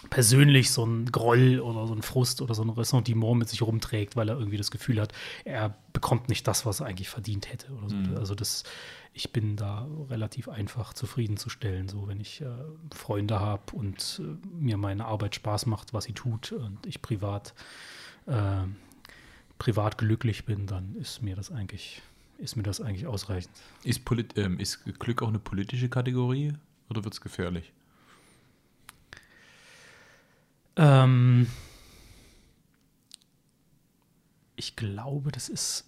[0.09, 4.15] persönlich so einen Groll oder so einen Frust oder so ein Ressentiment mit sich rumträgt,
[4.15, 5.13] weil er irgendwie das Gefühl hat,
[5.45, 7.95] er bekommt nicht das, was er eigentlich verdient hätte oder so.
[7.95, 8.17] Mhm.
[8.17, 8.63] Also das,
[9.13, 12.45] ich bin da relativ einfach zufriedenzustellen, so wenn ich äh,
[12.93, 17.53] Freunde habe und äh, mir meine Arbeit Spaß macht, was sie tut und ich privat
[18.25, 18.63] äh,
[19.59, 22.01] privat glücklich bin, dann ist mir das eigentlich
[22.39, 23.53] ist mir das eigentlich ausreichend.
[23.83, 26.53] Ist, Polit ähm, ist Glück auch eine politische Kategorie
[26.89, 27.71] oder wird es gefährlich?
[30.75, 31.47] Ähm,
[34.55, 35.85] ich glaube, das ist,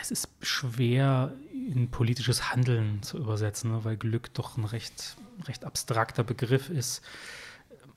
[0.00, 5.64] es ist schwer in politisches Handeln zu übersetzen, ne, weil Glück doch ein recht, recht
[5.64, 7.02] abstrakter Begriff ist.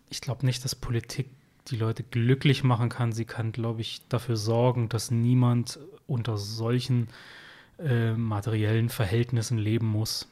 [0.10, 1.30] Ich glaube nicht, dass Politik
[1.68, 3.12] die Leute glücklich machen kann.
[3.12, 7.08] Sie kann, glaube ich, dafür sorgen, dass niemand unter solchen
[7.80, 10.28] äh, materiellen Verhältnissen leben muss,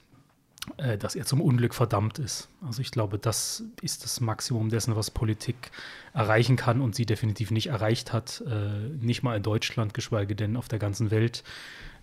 [0.77, 2.47] äh, dass er zum Unglück verdammt ist.
[2.65, 5.71] Also ich glaube, das ist das Maximum dessen, was Politik
[6.13, 10.55] erreichen kann und sie definitiv nicht erreicht hat, äh, nicht mal in Deutschland, geschweige denn
[10.55, 11.43] auf der ganzen Welt,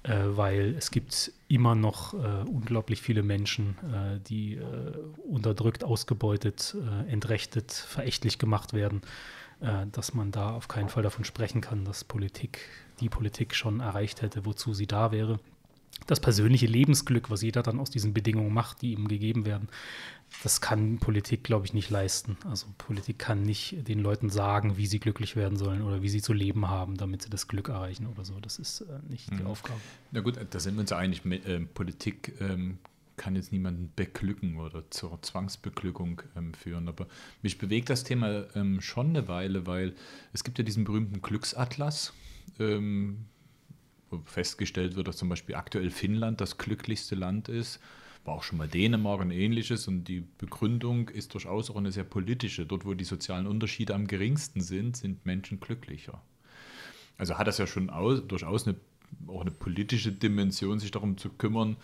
[0.03, 4.63] äh, weil es gibt immer noch äh, unglaublich viele Menschen, äh, die äh,
[5.27, 6.77] unterdrückt, ausgebeutet,
[7.09, 9.03] entrechtet, verächtlich gemacht werden,
[9.93, 12.61] dass man da auf keinen Fall davon sprechen kann, dass Politik,
[13.01, 15.39] die Politik schon erreicht hätte, wozu sie da wäre
[16.07, 19.69] das persönliche Lebensglück, was jeder dann aus diesen Bedingungen macht, die ihm gegeben werden,
[20.43, 22.37] das kann Politik, glaube ich, nicht leisten.
[22.49, 26.23] Also Politik kann nicht den Leuten sagen, wie sie glücklich werden sollen oder wie sie
[26.23, 28.39] zu leben haben, damit sie das Glück erreichen oder so.
[28.41, 29.47] Das ist äh, nicht die Mhm.
[29.47, 29.81] Aufgabe.
[30.13, 32.79] Na gut, da sind wir uns ja einig, mit, ähm, Politik ähm,
[33.17, 36.89] kann jetzt niemanden beglücken oder zur Zwangsbeglückung ähm, führen.
[36.89, 37.07] Aber
[37.43, 39.95] mich bewegt das Thema ähm, schon eine Weile, weil
[40.33, 42.15] es gibt ja diesen berühmten Glücksatlas,
[42.59, 43.27] ähm,
[44.25, 47.81] festgestellt wird, dass zum Beispiel aktuell Finnland das glücklichste Land ist.
[48.25, 49.89] War auch schon mal Dänemark und ähnliches.
[49.89, 52.67] Und die Begründung ist durchaus auch eine sehr politische.
[52.67, 56.23] Dort, wo die sozialen Unterschiede am geringsten sind, sind Menschen glücklicher.
[57.17, 58.77] Also hat das ja schon aus, durchaus eine,
[59.27, 61.77] auch eine politische Dimension, sich darum zu kümmern,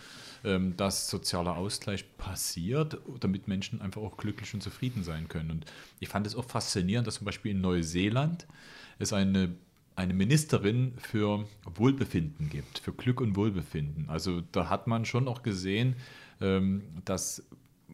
[0.43, 5.51] ähm, dass sozialer Ausgleich passiert, damit Menschen einfach auch glücklich und zufrieden sein können.
[5.51, 5.65] Und
[5.99, 8.47] ich fand es auch faszinierend, dass zum Beispiel in Neuseeland
[8.97, 9.55] es eine,
[9.97, 14.07] eine Ministerin für Wohlbefinden gibt, für Glück und Wohlbefinden.
[14.09, 15.95] Also da hat man schon auch gesehen,
[16.39, 17.43] ähm, dass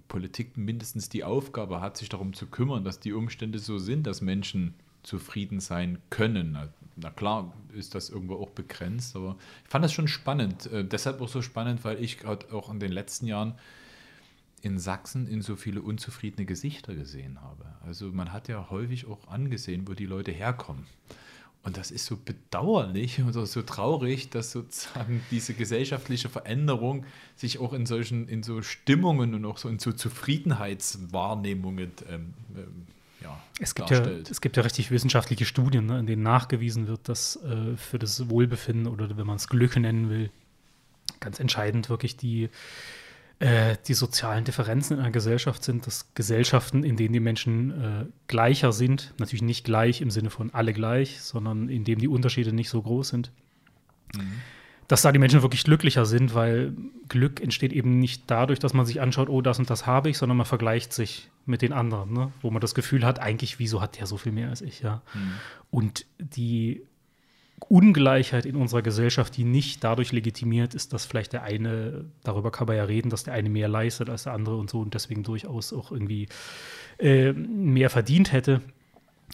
[0.09, 4.21] Politik mindestens die Aufgabe hat, sich darum zu kümmern, dass die Umstände so sind, dass
[4.21, 6.57] Menschen zufrieden sein können.
[6.97, 10.69] Na, klar ist das irgendwo auch begrenzt, aber ich fand das schon spannend.
[10.71, 13.55] Äh, deshalb auch so spannend, weil ich gerade auch in den letzten Jahren
[14.61, 17.65] in Sachsen in so viele unzufriedene Gesichter gesehen habe.
[17.85, 20.85] Also man hat ja häufig auch angesehen, wo die Leute herkommen.
[21.63, 27.05] Und das ist so bedauerlich oder so traurig, dass sozusagen diese gesellschaftliche Veränderung
[27.37, 32.87] sich auch in solchen, in so Stimmungen und auch so in so Zufriedenheitswahrnehmungen ähm, ähm,
[33.21, 34.29] ja, Es gibt, ja, darstellt.
[34.29, 38.29] es gibt ja richtig wissenschaftliche Studien, ne, in denen nachgewiesen wird, dass äh, für das
[38.29, 40.29] Wohlbefinden oder wenn man es Glück nennen will,
[41.21, 42.49] ganz entscheidend wirklich die,
[43.43, 48.05] äh, die sozialen Differenzen in einer Gesellschaft sind, dass Gesellschaften, in denen die Menschen äh,
[48.27, 52.53] gleicher sind, natürlich nicht gleich im Sinne von alle gleich, sondern in denen die Unterschiede
[52.53, 53.31] nicht so groß sind,
[54.87, 56.73] dass da die Menschen wirklich glücklicher sind, weil
[57.09, 60.17] Glück entsteht eben nicht dadurch, dass man sich anschaut, oh, das und das habe ich,
[60.17, 62.31] sondern man vergleicht sich mit den anderen, ne?
[62.41, 65.01] wo man das Gefühl hat, eigentlich, wieso hat der so viel mehr als ich, ja.
[65.69, 66.83] Und die
[67.69, 72.67] Ungleichheit in unserer Gesellschaft, die nicht dadurch legitimiert ist, dass vielleicht der eine, darüber kann
[72.67, 75.23] man ja reden, dass der eine mehr leistet als der andere und so und deswegen
[75.23, 76.27] durchaus auch irgendwie
[76.99, 78.61] äh, mehr verdient hätte.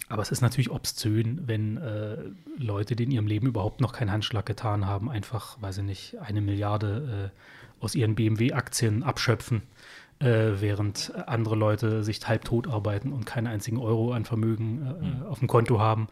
[0.08, 2.16] Aber es ist natürlich obszön, wenn äh,
[2.58, 6.18] Leute, die in ihrem Leben überhaupt noch keinen Handschlag getan haben, einfach, weiß ich nicht,
[6.20, 9.62] eine Milliarde äh, aus ihren BMW-Aktien abschöpfen,
[10.20, 15.26] äh, während andere Leute sich halbtot arbeiten und keinen einzigen Euro an Vermögen mhm.
[15.26, 16.08] auf dem Konto haben.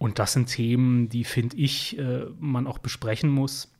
[0.00, 3.70] Und das sind Themen, die, finde ich, äh, man auch besprechen muss.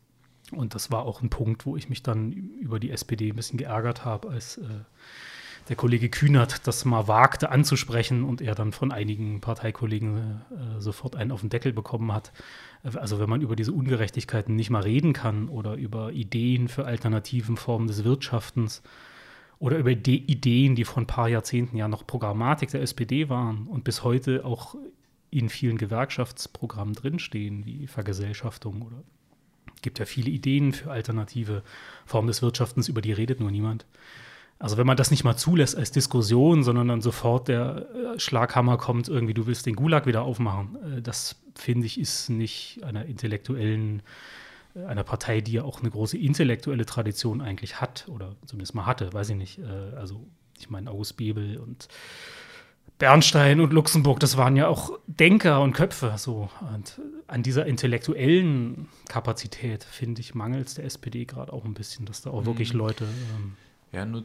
[0.52, 3.56] Und das war auch ein Punkt, wo ich mich dann über die SPD ein bisschen
[3.56, 4.64] geärgert habe, als äh,
[5.70, 11.16] der Kollege Kühnert das mal wagte anzusprechen und er dann von einigen Parteikollegen äh, sofort
[11.16, 12.32] einen auf den Deckel bekommen hat.
[12.82, 17.56] Also wenn man über diese Ungerechtigkeiten nicht mal reden kann oder über Ideen für alternativen
[17.56, 18.82] Formen des Wirtschaftens
[19.58, 23.66] oder über De Ideen, die vor ein paar Jahrzehnten ja noch Programmatik der SPD waren
[23.68, 24.74] und bis heute auch
[25.30, 29.02] in vielen Gewerkschaftsprogrammen drinstehen, wie Vergesellschaftung oder
[29.82, 31.62] gibt ja viele Ideen für alternative
[32.04, 33.86] Formen des Wirtschaftens, über die redet nur niemand.
[34.58, 38.76] Also wenn man das nicht mal zulässt als Diskussion, sondern dann sofort der äh, Schlaghammer
[38.76, 43.06] kommt, irgendwie du willst den Gulag wieder aufmachen, äh, das finde ich ist nicht einer
[43.06, 44.02] intellektuellen,
[44.74, 48.84] äh, einer Partei, die ja auch eine große intellektuelle Tradition eigentlich hat oder zumindest mal
[48.84, 49.60] hatte, weiß ich nicht.
[49.96, 50.26] Also
[50.58, 51.88] ich meine August Bebel und
[53.00, 56.12] Bernstein und Luxemburg, das waren ja auch Denker und Köpfe.
[56.18, 56.50] So.
[56.74, 62.04] Und an dieser intellektuellen Kapazität, finde ich, mangelt es der SPD gerade auch ein bisschen,
[62.04, 62.78] dass da auch wirklich mhm.
[62.78, 63.04] Leute.
[63.04, 63.56] Ähm
[63.90, 64.24] ja, nur, äh,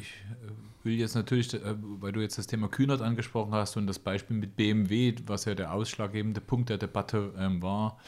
[0.00, 1.60] ich äh, will jetzt natürlich, äh,
[2.00, 5.54] weil du jetzt das Thema Kühnert angesprochen hast und das Beispiel mit BMW, was ja
[5.54, 7.98] der ausschlaggebende Punkt der Debatte ähm, war,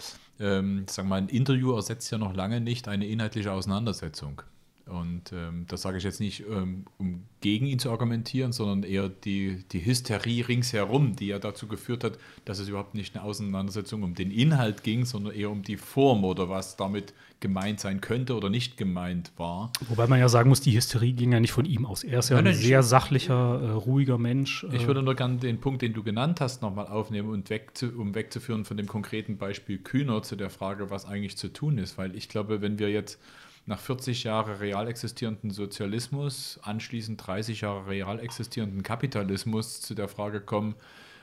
[0.41, 4.41] ähm, sagen wir mal, ein Interview ersetzt ja noch lange nicht eine inhaltliche Auseinandersetzung.
[4.87, 9.09] Und ähm, das sage ich jetzt nicht, ähm, um gegen ihn zu argumentieren, sondern eher
[9.09, 14.03] die, die Hysterie ringsherum, die ja dazu geführt hat, dass es überhaupt nicht eine Auseinandersetzung
[14.03, 18.35] um den Inhalt ging, sondern eher um die Form oder was damit gemeint sein könnte
[18.35, 19.73] oder nicht gemeint war.
[19.89, 22.05] Wobei man ja sagen muss, die Hysterie ging ja nicht von ihm aus.
[22.05, 24.67] Er ist ja nein, ein sehr sachlicher, äh, ruhiger Mensch.
[24.73, 28.15] Ich würde nur gerne den Punkt, den du genannt hast, nochmal aufnehmen und wegzu, um
[28.15, 31.97] wegzuführen von dem konkreten Beispiel Kühner zu der Frage, was eigentlich zu tun ist.
[31.97, 33.19] Weil ich glaube, wenn wir jetzt
[33.67, 40.41] nach 40 Jahren real existierenden Sozialismus, anschließend 30 Jahre real existierenden Kapitalismus zu der Frage
[40.41, 40.75] kommen,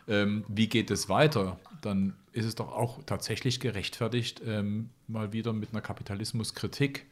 [0.08, 5.54] ähm, wie geht es weiter, dann ist es doch auch tatsächlich gerechtfertigt, ähm, mal wieder
[5.54, 7.06] mit einer Kapitalismuskritik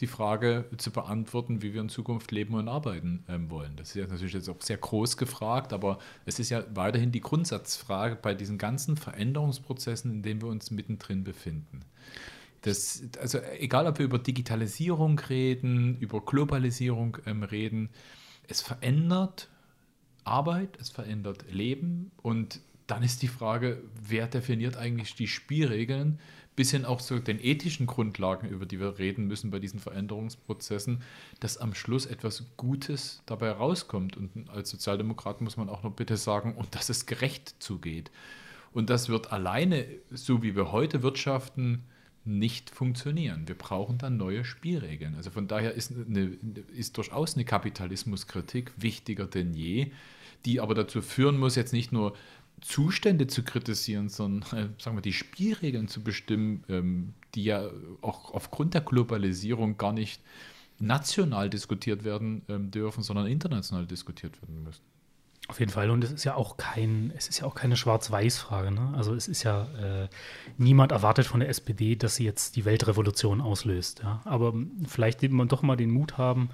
[0.00, 3.76] die Frage zu beantworten, wie wir in Zukunft leben und arbeiten ähm, wollen.
[3.76, 7.20] Das ist ja natürlich jetzt auch sehr groß gefragt, aber es ist ja weiterhin die
[7.20, 11.80] Grundsatzfrage bei diesen ganzen Veränderungsprozessen, in denen wir uns mittendrin befinden.
[12.62, 17.90] Das, also egal, ob wir über Digitalisierung reden, über Globalisierung ähm, reden,
[18.48, 19.48] es verändert
[20.24, 26.18] Arbeit, es verändert Leben und dann ist die Frage, wer definiert eigentlich die Spielregeln,
[26.54, 31.02] bis hin auch zu den ethischen Grundlagen, über die wir reden müssen bei diesen Veränderungsprozessen,
[31.40, 34.16] dass am Schluss etwas Gutes dabei rauskommt.
[34.16, 38.10] Und als Sozialdemokrat muss man auch noch bitte sagen, und dass es gerecht zugeht.
[38.72, 41.84] Und das wird alleine, so wie wir heute wirtschaften,
[42.24, 43.48] nicht funktionieren.
[43.48, 45.14] Wir brauchen dann neue Spielregeln.
[45.16, 46.36] Also von daher ist, eine,
[46.74, 49.90] ist durchaus eine Kapitalismuskritik wichtiger denn je,
[50.44, 52.16] die aber dazu führen muss, jetzt nicht nur
[52.60, 57.68] Zustände zu kritisieren, sondern äh, sagen wir, die Spielregeln zu bestimmen, ähm, die ja
[58.02, 60.22] auch aufgrund der Globalisierung gar nicht
[60.78, 64.91] national diskutiert werden ähm, dürfen, sondern international diskutiert werden müssen.
[65.48, 65.90] Auf jeden Fall.
[65.90, 68.70] Und es ist ja auch kein, es ist ja auch keine Schwarz-Weiß-Frage.
[68.70, 68.94] Ne?
[68.96, 70.08] Also es ist ja, äh,
[70.56, 74.00] niemand erwartet von der SPD, dass sie jetzt die Weltrevolution auslöst.
[74.02, 74.22] Ja?
[74.24, 74.54] Aber
[74.86, 76.50] vielleicht man doch mal den Mut haben.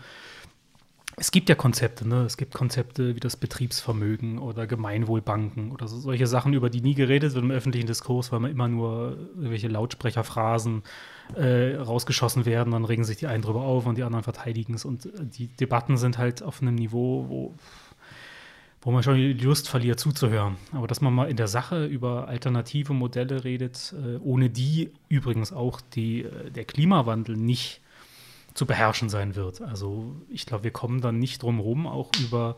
[1.20, 2.22] Es gibt ja Konzepte, ne?
[2.22, 6.94] Es gibt Konzepte wie das Betriebsvermögen oder Gemeinwohlbanken oder so, solche Sachen, über die nie
[6.94, 10.84] geredet wird im öffentlichen Diskurs, weil man immer nur irgendwelche Lautsprecherphrasen
[11.34, 14.84] äh, rausgeschossen werden, dann regen sich die einen drüber auf und die anderen verteidigen es.
[14.84, 17.54] Und die Debatten sind halt auf einem Niveau, wo
[18.80, 20.56] wo man schon die Lust verliert zuzuhören.
[20.72, 25.52] Aber dass man mal in der Sache über alternative Modelle redet, äh, ohne die übrigens
[25.52, 27.80] auch die, äh, der Klimawandel nicht
[28.54, 29.60] zu beherrschen sein wird.
[29.60, 32.56] Also ich glaube, wir kommen dann nicht drum herum, auch über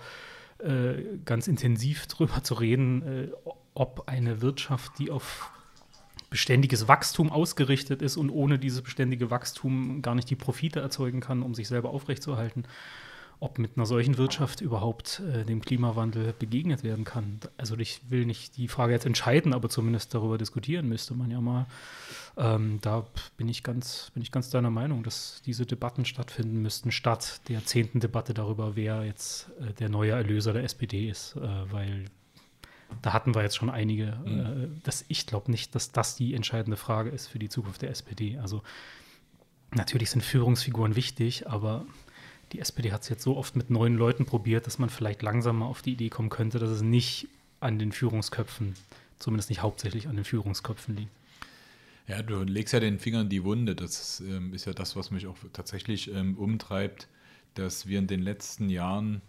[0.59, 3.29] äh, ganz intensiv drüber zu reden, äh,
[3.75, 5.51] ob eine Wirtschaft, die auf
[6.29, 11.43] beständiges Wachstum ausgerichtet ist und ohne dieses beständige Wachstum gar nicht die Profite erzeugen kann,
[11.43, 12.65] um sich selber aufrechtzuerhalten,
[13.41, 17.41] ob mit einer solchen Wirtschaft überhaupt äh, dem Klimawandel begegnet werden kann.
[17.57, 21.41] Also ich will nicht die Frage jetzt entscheiden, aber zumindest darüber diskutieren müsste man ja
[21.41, 21.67] mal.
[22.37, 23.07] Ähm, da
[23.39, 27.65] bin ich ganz, bin ich ganz deiner Meinung, dass diese Debatten stattfinden müssten, statt der
[27.65, 32.05] zehnten Debatte darüber, wer jetzt äh, der neue Erlöser der SPD ist, äh, weil
[33.03, 34.19] da hatten wir jetzt schon einige.
[34.25, 34.41] Mhm.
[34.41, 37.91] Äh, dass ich glaube nicht, dass das die entscheidende Frage ist für die Zukunft der
[37.91, 38.39] SPD.
[38.39, 38.63] Also
[39.73, 41.87] natürlich sind Führungsfiguren wichtig, aber
[42.53, 45.59] die SPD hat es jetzt so oft mit neuen Leuten probiert, dass man vielleicht langsam
[45.59, 47.29] mal auf die Idee kommen könnte, dass es nicht
[47.61, 48.75] an den Führungsköpfen,
[49.19, 51.11] zumindest nicht hauptsächlich an den Führungsköpfen liegt.
[52.07, 53.77] Ja, du legst ja den Finger in die Wunde.
[53.77, 57.07] Das ähm, ist ja das, was mich auch tatsächlich ähm, umtreibt,
[57.55, 59.23] dass wir in den letzten Jahren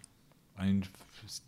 [0.55, 0.87] ein,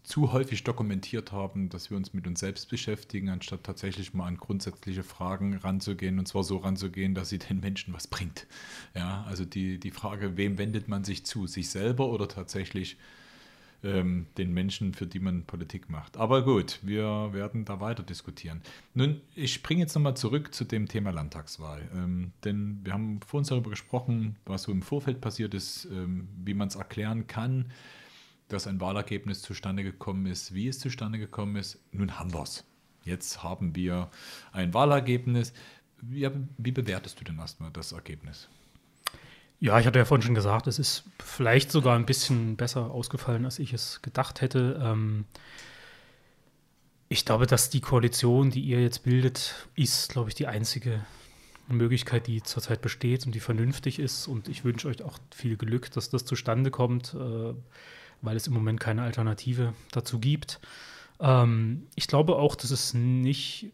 [0.03, 4.37] zu häufig dokumentiert haben, dass wir uns mit uns selbst beschäftigen, anstatt tatsächlich mal an
[4.37, 8.47] grundsätzliche Fragen ranzugehen und zwar so ranzugehen, dass sie den Menschen was bringt.
[8.95, 11.47] Ja, also die, die Frage, wem wendet man sich zu?
[11.47, 12.97] Sich selber oder tatsächlich
[13.83, 16.17] ähm, den Menschen, für die man Politik macht.
[16.17, 18.61] Aber gut, wir werden da weiter diskutieren.
[18.93, 21.81] Nun, ich springe jetzt nochmal zurück zu dem Thema Landtagswahl.
[21.93, 26.27] Ähm, denn wir haben vor uns darüber gesprochen, was so im Vorfeld passiert ist, ähm,
[26.43, 27.65] wie man es erklären kann,
[28.47, 31.79] dass ein Wahlergebnis zustande gekommen ist, wie es zustande gekommen ist.
[31.91, 32.63] Nun haben wir es.
[33.03, 34.09] Jetzt haben wir
[34.51, 35.53] ein Wahlergebnis.
[36.01, 38.49] Wie, wie bewertest du denn erstmal das Ergebnis?
[39.59, 43.45] Ja, ich hatte ja vorhin schon gesagt, es ist vielleicht sogar ein bisschen besser ausgefallen,
[43.45, 44.79] als ich es gedacht hätte.
[44.83, 45.25] Ähm
[47.13, 51.05] ich glaube, dass die Koalition, die ihr jetzt bildet, ist, glaube ich, die einzige
[51.67, 54.27] Möglichkeit, die zurzeit besteht und die vernünftig ist.
[54.27, 57.53] Und ich wünsche euch auch viel Glück, dass das zustande kommt, äh,
[58.23, 60.59] weil es im Moment keine Alternative dazu gibt.
[61.19, 63.71] Ähm ich glaube auch, dass es nicht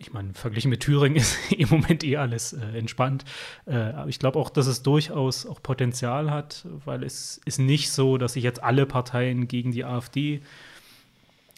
[0.00, 3.24] ich meine, verglichen mit Thüringen ist im Moment eh alles äh, entspannt.
[3.66, 7.90] Äh, aber ich glaube auch, dass es durchaus auch Potenzial hat, weil es ist nicht
[7.90, 10.42] so, dass sich jetzt alle Parteien gegen die AfD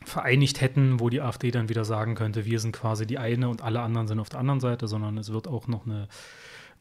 [0.05, 3.63] vereinigt hätten, wo die AfD dann wieder sagen könnte, wir sind quasi die eine und
[3.63, 6.09] alle anderen sind auf der anderen Seite, sondern es wird auch noch eine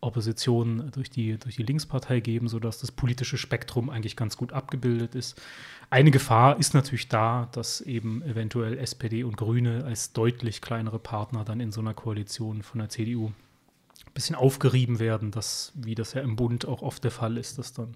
[0.03, 5.15] Opposition durch die, durch die Linkspartei geben, sodass das politische Spektrum eigentlich ganz gut abgebildet
[5.15, 5.41] ist.
[5.89, 11.43] Eine Gefahr ist natürlich da, dass eben eventuell SPD und Grüne als deutlich kleinere Partner
[11.43, 16.13] dann in so einer Koalition von der CDU ein bisschen aufgerieben werden, dass, wie das
[16.13, 17.95] ja im Bund auch oft der Fall ist, dass dann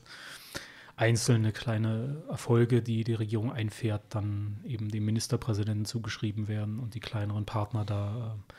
[0.96, 7.00] einzelne kleine Erfolge, die die Regierung einfährt, dann eben dem Ministerpräsidenten zugeschrieben werden und die
[7.00, 8.54] kleineren Partner da äh,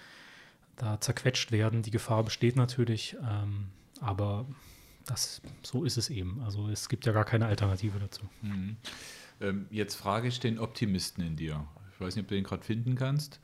[0.78, 1.82] da zerquetscht werden.
[1.82, 3.66] Die Gefahr besteht natürlich, ähm,
[4.00, 4.46] aber
[5.06, 6.40] das, so ist es eben.
[6.42, 8.22] Also es gibt ja gar keine Alternative dazu.
[8.42, 8.76] Mhm.
[9.40, 11.66] Ähm, jetzt frage ich den Optimisten in dir.
[11.92, 13.40] Ich weiß nicht, ob du den gerade finden kannst.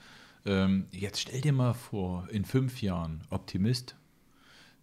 [0.46, 3.96] Ähm, jetzt stell dir mal vor, in fünf Jahren, Optimist,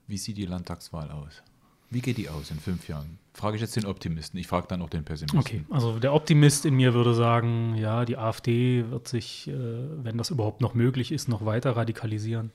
[0.08, 1.43] wie sieht die Landtagswahl aus?
[1.91, 3.19] Wie geht die aus in fünf Jahren?
[3.33, 4.39] Frage ich jetzt den Optimisten.
[4.39, 5.39] Ich frage dann auch den Pessimisten.
[5.39, 10.17] Okay, also der Optimist in mir würde sagen, ja, die AfD wird sich, äh, wenn
[10.17, 12.51] das überhaupt noch möglich ist, noch weiter radikalisieren.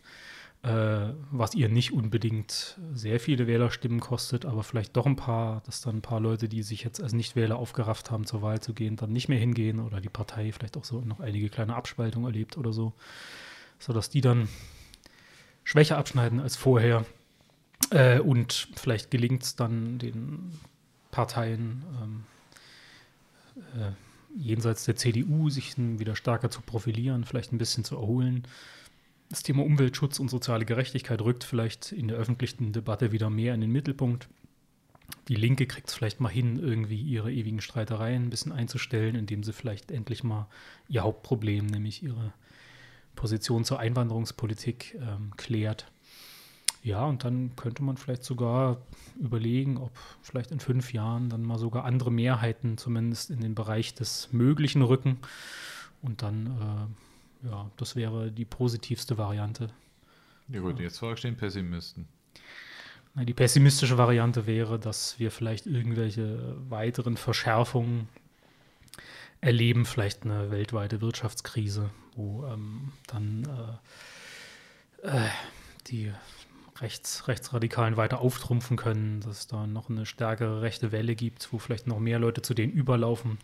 [0.62, 5.82] Äh, was ihr nicht unbedingt sehr viele Wählerstimmen kostet, aber vielleicht doch ein paar, dass
[5.82, 8.96] dann ein paar Leute, die sich jetzt als Nichtwähler aufgerafft haben, zur Wahl zu gehen,
[8.96, 12.56] dann nicht mehr hingehen oder die Partei vielleicht auch so noch einige kleine Abspaltungen erlebt
[12.56, 12.94] oder so,
[13.78, 14.48] sodass die dann
[15.62, 17.04] schwächer abschneiden als vorher.
[17.90, 20.52] Äh, und vielleicht gelingt es dann den
[21.10, 22.24] Parteien ähm,
[23.80, 23.92] äh,
[24.36, 28.46] jenseits der CDU, sich wieder stärker zu profilieren, vielleicht ein bisschen zu erholen.
[29.28, 33.60] Das Thema Umweltschutz und soziale Gerechtigkeit rückt vielleicht in der öffentlichen Debatte wieder mehr in
[33.60, 34.28] den Mittelpunkt.
[35.28, 39.42] Die Linke kriegt es vielleicht mal hin, irgendwie ihre ewigen Streitereien ein bisschen einzustellen, indem
[39.42, 40.48] sie vielleicht endlich mal
[40.88, 42.32] ihr Hauptproblem, nämlich ihre
[43.14, 45.90] Position zur Einwanderungspolitik, ähm, klärt.
[46.86, 48.80] Ja, und dann könnte man vielleicht sogar
[49.18, 49.90] überlegen, ob
[50.22, 54.82] vielleicht in fünf Jahren dann mal sogar andere Mehrheiten zumindest in den Bereich des Möglichen
[54.82, 55.18] rücken.
[56.00, 56.46] Und dann,
[57.42, 59.70] äh, ja, das wäre die positivste Variante.
[60.46, 62.06] Ja gut, jetzt frage ich den Pessimisten.
[63.16, 68.08] Na, die pessimistische Variante wäre, dass wir vielleicht irgendwelche weiteren Verschärfungen
[69.40, 73.80] erleben, vielleicht eine weltweite Wirtschaftskrise, wo ähm, dann
[75.02, 75.30] äh, äh,
[75.88, 76.12] die
[76.80, 81.58] Rechts, Rechtsradikalen weiter auftrumpfen können, dass es da noch eine stärkere rechte Welle gibt, wo
[81.58, 83.38] vielleicht noch mehr Leute zu denen überlaufen.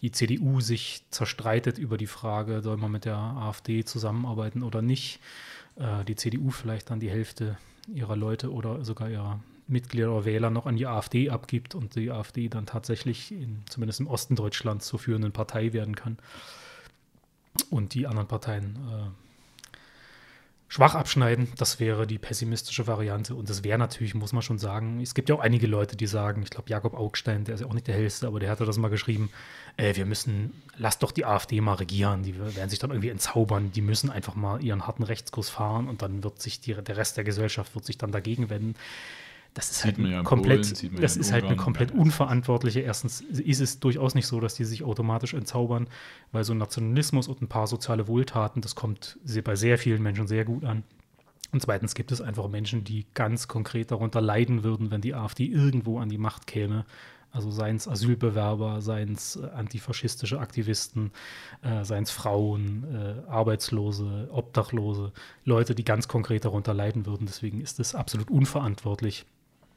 [0.00, 5.20] Die CDU sich zerstreitet über die Frage, soll man mit der AfD zusammenarbeiten oder nicht.
[5.76, 7.58] Äh, die CDU vielleicht dann die Hälfte
[7.92, 12.10] ihrer Leute oder sogar ihrer Mitglieder oder Wähler noch an die AfD abgibt und die
[12.10, 16.18] AfD dann tatsächlich in, zumindest im Osten Deutschlands zur führenden Partei werden kann.
[17.70, 19.27] Und die anderen Parteien äh,
[20.68, 21.48] schwach abschneiden.
[21.56, 23.34] Das wäre die pessimistische Variante.
[23.34, 26.06] Und das wäre natürlich, muss man schon sagen, es gibt ja auch einige Leute, die
[26.06, 28.66] sagen, ich glaube, Jakob Augstein, der ist ja auch nicht der hellste, aber der hatte
[28.66, 29.30] das mal geschrieben,
[29.78, 33.72] äh, wir müssen, lass doch die AfD mal regieren, die werden sich dann irgendwie entzaubern,
[33.72, 37.16] die müssen einfach mal ihren harten Rechtskurs fahren und dann wird sich die, der Rest
[37.16, 38.74] der Gesellschaft wird sich dann dagegen wenden.
[39.58, 42.78] Das ist halt ja komplett, Polen, das ist halt eine komplett unverantwortliche.
[42.78, 45.88] Erstens ist es durchaus nicht so, dass die sich automatisch entzaubern,
[46.30, 50.44] weil so Nationalismus und ein paar soziale Wohltaten, das kommt bei sehr vielen Menschen sehr
[50.44, 50.84] gut an.
[51.50, 55.46] Und zweitens gibt es einfach Menschen, die ganz konkret darunter leiden würden, wenn die AfD
[55.46, 56.84] irgendwo an die Macht käme.
[57.32, 61.10] Also seien es Asylbewerber, seien es äh, antifaschistische Aktivisten,
[61.62, 65.12] äh, seien es Frauen, äh, Arbeitslose, Obdachlose,
[65.44, 67.26] Leute, die ganz konkret darunter leiden würden.
[67.26, 69.26] Deswegen ist es absolut unverantwortlich,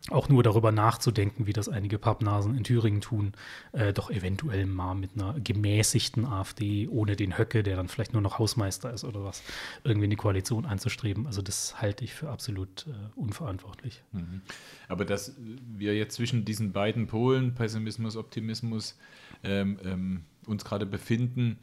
[0.10, 3.34] auch nur darüber nachzudenken, wie das einige Pappnasen in Thüringen tun,
[3.72, 8.22] äh, doch eventuell mal mit einer gemäßigten AfD ohne den Höcke, der dann vielleicht nur
[8.22, 9.44] noch Hausmeister ist oder was,
[9.84, 11.28] irgendwie in die Koalition anzustreben.
[11.28, 14.02] Also das halte ich für absolut äh, unverantwortlich.
[14.12, 14.42] Mhm.
[14.88, 18.98] Aber dass wir jetzt zwischen diesen beiden Polen, Pessimismus, Optimismus,
[19.44, 21.60] ähm, ähm, uns gerade befinden,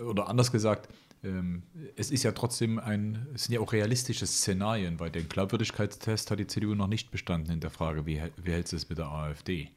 [0.00, 0.88] oder anders gesagt,
[1.22, 1.62] ähm,
[1.96, 6.38] es ist ja trotzdem ein, es sind ja auch realistische Szenarien, weil den Glaubwürdigkeitstest hat
[6.38, 9.68] die CDU noch nicht bestanden in der Frage, wie, wie hält es mit der AfD?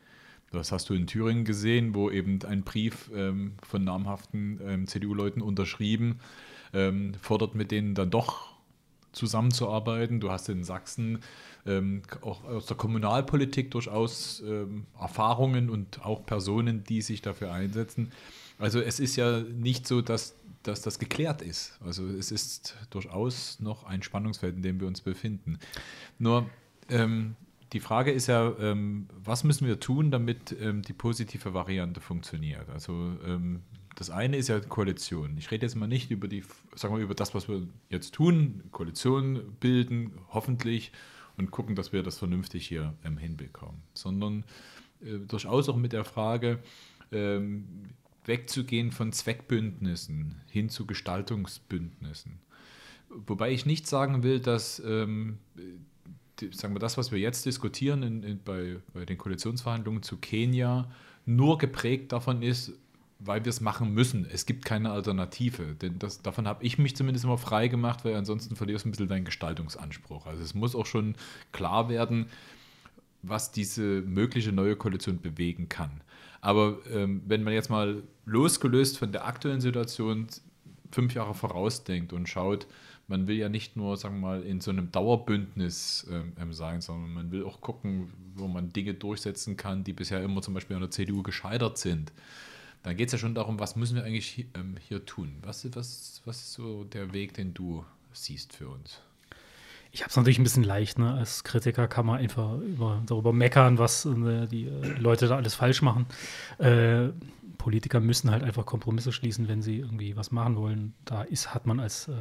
[0.51, 5.41] Das hast du in Thüringen gesehen, wo eben ein Brief ähm, von namhaften ähm, CDU-Leuten
[5.41, 6.19] unterschrieben
[6.73, 8.53] ähm, fordert, mit denen dann doch
[9.13, 10.19] zusammenzuarbeiten.
[10.19, 11.19] Du hast in Sachsen
[11.65, 18.11] ähm, auch aus der Kommunalpolitik durchaus ähm, Erfahrungen und auch Personen, die sich dafür einsetzen.
[18.59, 21.77] Also es ist ja nicht so, dass dass das geklärt ist.
[21.83, 25.59] Also es ist durchaus noch ein Spannungsfeld, in dem wir uns befinden.
[26.19, 26.49] Nur
[26.89, 27.35] ähm,
[27.73, 32.69] die Frage ist ja, ähm, was müssen wir tun, damit ähm, die positive Variante funktioniert?
[32.69, 32.93] Also
[33.25, 33.61] ähm,
[33.95, 35.37] das eine ist ja Koalition.
[35.37, 36.43] Ich rede jetzt mal nicht über die,
[36.75, 40.91] sagen wir über das, was wir jetzt tun, Koalition bilden, hoffentlich
[41.37, 44.45] und gucken, dass wir das vernünftig hier ähm, hinbekommen, sondern
[45.01, 46.59] äh, durchaus auch mit der Frage,
[47.11, 47.89] ähm,
[48.25, 52.39] wegzugehen von Zweckbündnissen hin zu Gestaltungsbündnissen.
[53.09, 55.37] Wobei ich nicht sagen will, dass ähm,
[56.51, 60.89] sagen wir, das, was wir jetzt diskutieren in, in, bei, bei den Koalitionsverhandlungen zu Kenia,
[61.25, 62.73] nur geprägt davon ist,
[63.19, 64.27] weil wir es machen müssen.
[64.29, 65.75] Es gibt keine Alternative.
[65.75, 68.91] Denn das, davon habe ich mich zumindest immer frei gemacht, weil ansonsten verlierst du ein
[68.91, 70.25] bisschen deinen Gestaltungsanspruch.
[70.25, 71.15] Also es muss auch schon
[71.51, 72.27] klar werden,
[73.23, 76.01] was diese mögliche neue Koalition bewegen kann.
[76.41, 80.27] Aber ähm, wenn man jetzt mal losgelöst von der aktuellen Situation
[80.91, 82.67] fünf Jahre vorausdenkt und schaut,
[83.07, 86.81] man will ja nicht nur, sagen wir mal, in so einem Dauerbündnis ähm, ähm, sein,
[86.81, 90.75] sondern man will auch gucken, wo man Dinge durchsetzen kann, die bisher immer zum Beispiel
[90.75, 92.11] an der CDU gescheitert sind.
[92.83, 95.37] Dann geht es ja schon darum, was müssen wir eigentlich hier, ähm, hier tun?
[95.41, 99.01] Was, was, was ist so der Weg, den du siehst für uns?
[99.95, 100.97] Ich habe es natürlich ein bisschen leicht.
[100.97, 101.13] Ne?
[101.13, 105.53] Als Kritiker kann man einfach über, darüber meckern, was äh, die äh, Leute da alles
[105.53, 106.07] falsch machen.
[106.57, 107.09] Äh,
[107.59, 110.95] Politiker müssen halt einfach Kompromisse schließen, wenn sie irgendwie was machen wollen.
[111.05, 112.13] Da ist, hat man als äh,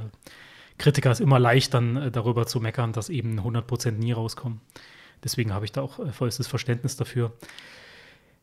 [0.77, 4.61] Kritiker es immer leicht, dann äh, darüber zu meckern, dass eben 100 Prozent nie rauskommen.
[5.25, 7.33] Deswegen habe ich da auch äh, vollstes Verständnis dafür.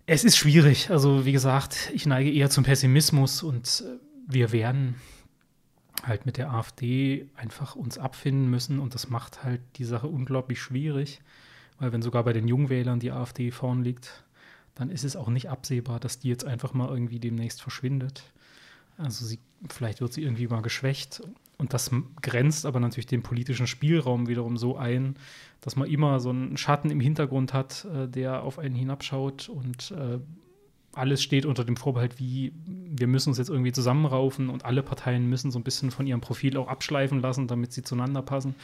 [0.07, 0.89] Es ist schwierig.
[0.89, 3.84] Also, wie gesagt, ich neige eher zum Pessimismus und
[4.27, 4.95] wir werden
[6.10, 10.62] halt mit der AfD einfach uns abfinden müssen und das macht halt die Sache unglaublich
[10.62, 11.22] schwierig,
[11.80, 14.26] weil wenn sogar bei den Jungwählern die AfD vorn liegt,
[14.76, 18.24] dann ist es auch nicht absehbar, dass die jetzt einfach mal irgendwie demnächst verschwindet.
[18.97, 19.39] Also sie,
[19.70, 21.22] vielleicht wird sie irgendwie mal geschwächt
[21.57, 21.91] und das
[22.22, 25.16] grenzt aber natürlich den politischen Spielraum wiederum so ein,
[25.62, 29.91] dass man immer so einen Schatten im Hintergrund hat, äh, der auf einen hinabschaut und
[29.91, 30.20] äh,
[30.99, 35.27] alles steht unter dem Vorbehalt, wie wir müssen uns jetzt irgendwie zusammenraufen und alle Parteien
[35.27, 38.55] müssen so ein bisschen von ihrem Profil auch abschleifen lassen, damit sie zueinander passen.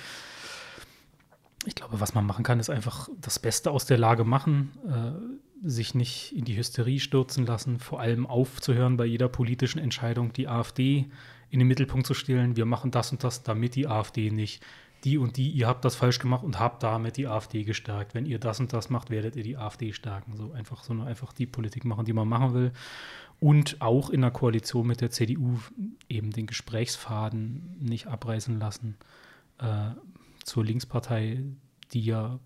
[1.65, 5.67] Ich glaube, was man machen kann, ist einfach das Beste aus der Lage machen, äh,
[5.67, 10.47] sich nicht in die Hysterie stürzen lassen, vor allem aufzuhören bei jeder politischen Entscheidung, die
[10.47, 11.07] AfD
[11.49, 12.55] in den Mittelpunkt zu stellen.
[12.55, 14.63] Wir machen das und das, damit die AfD nicht
[15.05, 18.15] die und die, ihr habt das falsch gemacht und habt damit die AfD gestärkt.
[18.15, 20.35] Wenn ihr das und das macht, werdet ihr die AfD stärken.
[20.35, 22.71] So einfach, so einfach die Politik machen, die man machen will.
[23.39, 25.59] Und auch in der Koalition mit der CDU
[26.09, 28.97] eben den Gesprächsfaden nicht abreißen lassen
[29.59, 29.91] äh,
[30.43, 31.43] zur Linkspartei,
[31.93, 32.39] die ja,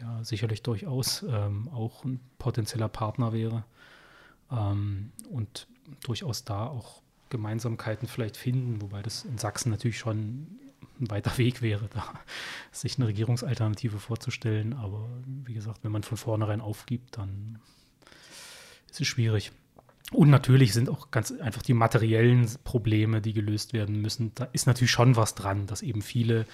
[0.00, 3.64] ja sicherlich durchaus ähm, auch ein potenzieller Partner wäre.
[4.50, 5.68] Ähm, und
[6.02, 10.58] durchaus da auch Gemeinsamkeiten vielleicht finden, wobei das in Sachsen natürlich schon
[11.00, 12.04] ein weiter Weg wäre, da
[12.72, 14.72] sich eine Regierungsalternative vorzustellen.
[14.74, 15.08] Aber
[15.44, 17.58] wie gesagt, wenn man von vornherein aufgibt, dann
[18.90, 19.52] ist es schwierig.
[20.12, 24.32] Und natürlich sind auch ganz einfach die materiellen Probleme, die gelöst werden müssen.
[24.34, 26.46] Da ist natürlich schon was dran, dass eben viele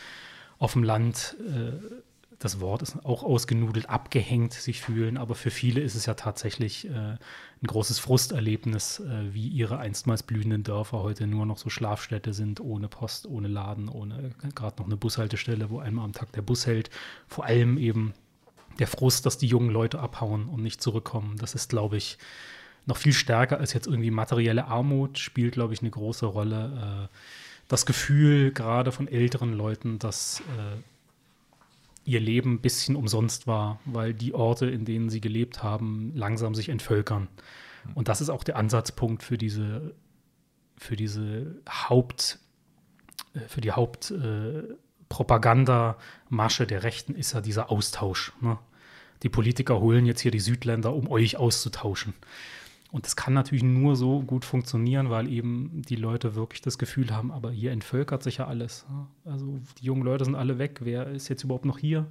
[0.59, 1.73] auf dem Land äh,
[2.43, 6.89] das Wort ist auch ausgenudelt, abgehängt sich fühlen, aber für viele ist es ja tatsächlich
[6.89, 12.33] äh, ein großes Frusterlebnis, äh, wie ihre einstmals blühenden Dörfer heute nur noch so Schlafstädte
[12.35, 16.43] sind, ohne Post, ohne Laden, ohne gerade noch eine Bushaltestelle, wo einmal am Tag der
[16.43, 16.91] Bus hält.
[17.29, 18.13] Vor allem eben
[18.81, 21.37] der Frust, dass die jungen Leute abhauen und nicht zurückkommen.
[21.39, 22.19] Das ist, glaube ich,
[22.87, 27.09] noch viel stärker als jetzt irgendwie materielle Armut, spielt, glaube ich, eine große Rolle.
[27.09, 27.17] Äh,
[27.69, 30.83] das Gefühl gerade von älteren Leuten, dass äh,
[32.05, 36.55] ihr Leben ein bisschen umsonst war, weil die Orte, in denen sie gelebt haben, langsam
[36.55, 37.29] sich entvölkern.
[37.95, 39.95] Und das ist auch der Ansatzpunkt für diese,
[40.77, 42.41] für diese Haupt,
[43.35, 48.33] äh, für die Hauptpropagandamasche äh, der Rechten ist ja dieser Austausch.
[48.41, 48.59] Ne?
[49.23, 52.15] Die Politiker holen jetzt hier die Südländer, um euch auszutauschen.
[52.93, 57.11] Und das kann natürlich nur so gut funktionieren, weil eben die Leute wirklich das Gefühl
[57.11, 58.85] haben, aber hier entvölkert sich ja alles.
[59.25, 60.81] Also die jungen Leute sind alle weg.
[60.83, 62.07] Wer ist jetzt überhaupt noch hier?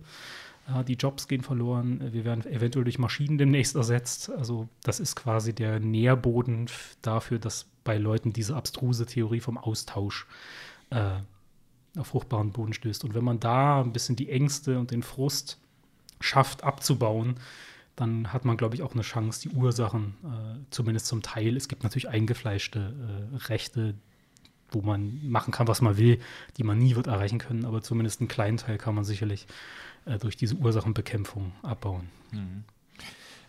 [0.88, 2.12] Die Jobs gehen verloren.
[2.12, 4.32] Wir werden eventuell durch Maschinen demnächst ersetzt.
[4.32, 6.66] Also das ist quasi der Nährboden
[7.04, 10.26] dafür, dass bei Leuten diese abstruse Theorie vom Austausch
[10.90, 11.20] äh,
[11.96, 13.04] auf fruchtbaren Boden stößt.
[13.04, 15.60] Und wenn man da ein bisschen die Ängste und den Frust
[16.20, 17.36] schafft abzubauen,
[18.02, 21.56] dann hat man, glaube ich, auch eine Chance, die Ursachen äh, zumindest zum Teil.
[21.56, 22.94] Es gibt natürlich eingefleischte
[23.32, 23.94] äh, Rechte,
[24.72, 26.20] wo man machen kann, was man will,
[26.58, 29.46] die man nie wird erreichen können, aber zumindest einen kleinen Teil kann man sicherlich
[30.06, 32.10] äh, durch diese Ursachenbekämpfung abbauen.
[32.32, 32.64] Mhm.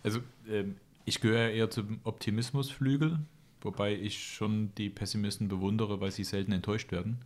[0.03, 0.75] Also ähm,
[1.05, 3.19] ich gehöre eher zum Optimismusflügel,
[3.61, 7.17] wobei ich schon die Pessimisten bewundere, weil sie selten enttäuscht werden.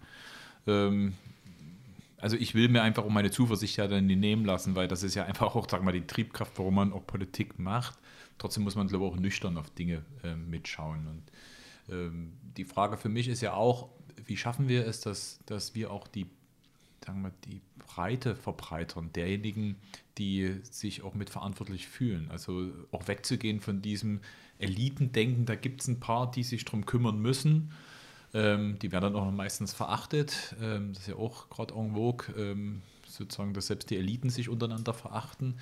[0.66, 1.14] Ähm,
[2.28, 5.16] also ich will mir einfach um meine Zuversicht ja dann nehmen lassen, weil das ist
[5.16, 7.98] ja einfach auch, sag mal, die Triebkraft, warum man auch Politik macht.
[8.38, 11.08] Trotzdem muss man, glaube ich, auch nüchtern auf Dinge äh, mitschauen.
[11.08, 11.24] Und
[11.90, 13.88] ähm, die Frage für mich ist ja auch,
[14.26, 16.26] wie schaffen wir es, dass, dass wir auch die,
[17.06, 19.78] sagen wir, die Breite verbreitern, derjenigen,
[20.18, 22.30] die sich auch mitverantwortlich fühlen.
[22.30, 24.20] Also auch wegzugehen von diesem
[24.60, 27.72] Elitendenken, da gibt es ein paar, die sich darum kümmern müssen
[28.38, 30.56] ähm, die werden dann auch meistens verachtet.
[30.62, 34.48] Ähm, das ist ja auch gerade en vogue, ähm, sozusagen, dass selbst die Eliten sich
[34.48, 35.56] untereinander verachten.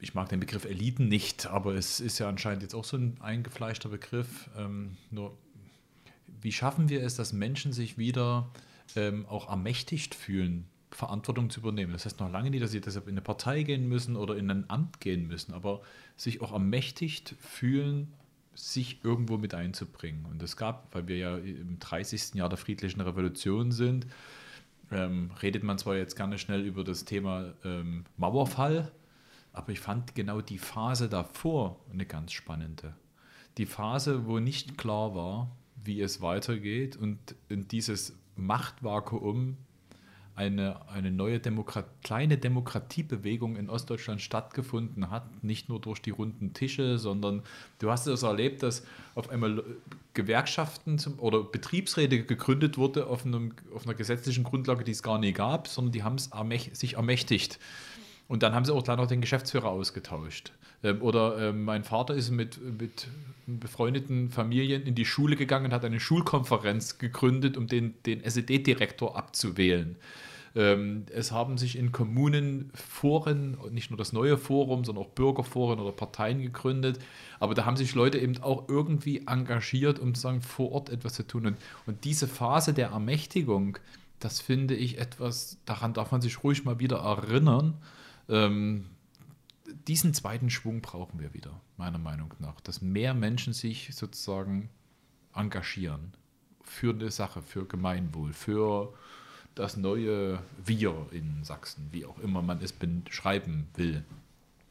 [0.00, 3.16] Ich mag den Begriff Eliten nicht, aber es ist ja anscheinend jetzt auch so ein
[3.20, 4.50] eingefleischter Begriff.
[4.56, 5.36] Ähm, nur,
[6.40, 8.50] wie schaffen wir es, dass Menschen sich wieder
[8.96, 11.92] ähm, auch ermächtigt fühlen, Verantwortung zu übernehmen?
[11.92, 14.50] Das heißt noch lange nicht, dass sie deshalb in eine Partei gehen müssen oder in
[14.50, 15.82] ein Amt gehen müssen, aber
[16.16, 18.12] sich auch ermächtigt fühlen,
[18.58, 20.26] sich irgendwo mit einzubringen.
[20.26, 22.34] Und es gab, weil wir ja im 30.
[22.34, 24.06] Jahr der friedlichen Revolution sind,
[24.90, 28.90] ähm, redet man zwar jetzt gerne schnell über das Thema ähm, Mauerfall,
[29.52, 32.94] aber ich fand genau die Phase davor eine ganz spannende.
[33.58, 39.56] Die Phase, wo nicht klar war, wie es weitergeht und in dieses Machtvakuum
[40.38, 46.52] eine, eine neue Demokrat kleine Demokratiebewegung in Ostdeutschland stattgefunden hat, nicht nur durch die runden
[46.54, 47.42] Tische, sondern
[47.80, 48.86] du hast es erlebt, dass
[49.16, 49.64] auf einmal
[50.14, 55.18] Gewerkschaften zum, oder Betriebsräte gegründet wurde auf, einem, auf einer gesetzlichen Grundlage, die es gar
[55.18, 57.58] nie gab, sondern die haben es ermächt, sich ermächtigt.
[58.28, 60.52] Und dann haben sie auch gleich noch den Geschäftsführer ausgetauscht.
[60.84, 63.08] Ähm, oder ähm, mein Vater ist mit, mit
[63.46, 69.16] befreundeten Familien in die Schule gegangen und hat eine Schulkonferenz gegründet, um den, den SED-Direktor
[69.16, 69.96] abzuwählen.
[70.58, 75.78] Ähm, es haben sich in Kommunen Foren, nicht nur das neue Forum, sondern auch Bürgerforen
[75.78, 76.98] oder Parteien gegründet.
[77.38, 81.24] Aber da haben sich Leute eben auch irgendwie engagiert, um sagen, vor Ort etwas zu
[81.24, 81.46] tun.
[81.46, 83.78] Und, und diese Phase der Ermächtigung,
[84.18, 87.74] das finde ich etwas, daran darf man sich ruhig mal wieder erinnern.
[88.28, 88.86] Ähm,
[89.86, 94.70] diesen zweiten Schwung brauchen wir wieder, meiner Meinung nach, dass mehr Menschen sich sozusagen
[95.36, 96.14] engagieren
[96.64, 98.92] für eine Sache, für Gemeinwohl, für
[99.58, 104.04] das neue Wir in Sachsen, wie auch immer man es beschreiben will.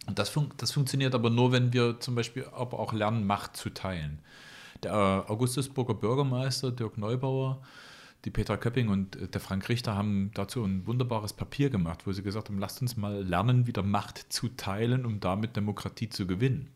[0.07, 3.57] Und das, fun das funktioniert aber nur, wenn wir zum Beispiel aber auch lernen, Macht
[3.57, 4.19] zu teilen.
[4.83, 7.61] Der Augustusburger Bürgermeister Dirk Neubauer,
[8.23, 12.13] die Petra Köpping und äh, der Frank Richter haben dazu ein wunderbares Papier gemacht, wo
[12.13, 16.25] sie gesagt haben, lasst uns mal lernen, wieder Macht zu teilen, um damit Demokratie zu
[16.25, 16.69] gewinnen.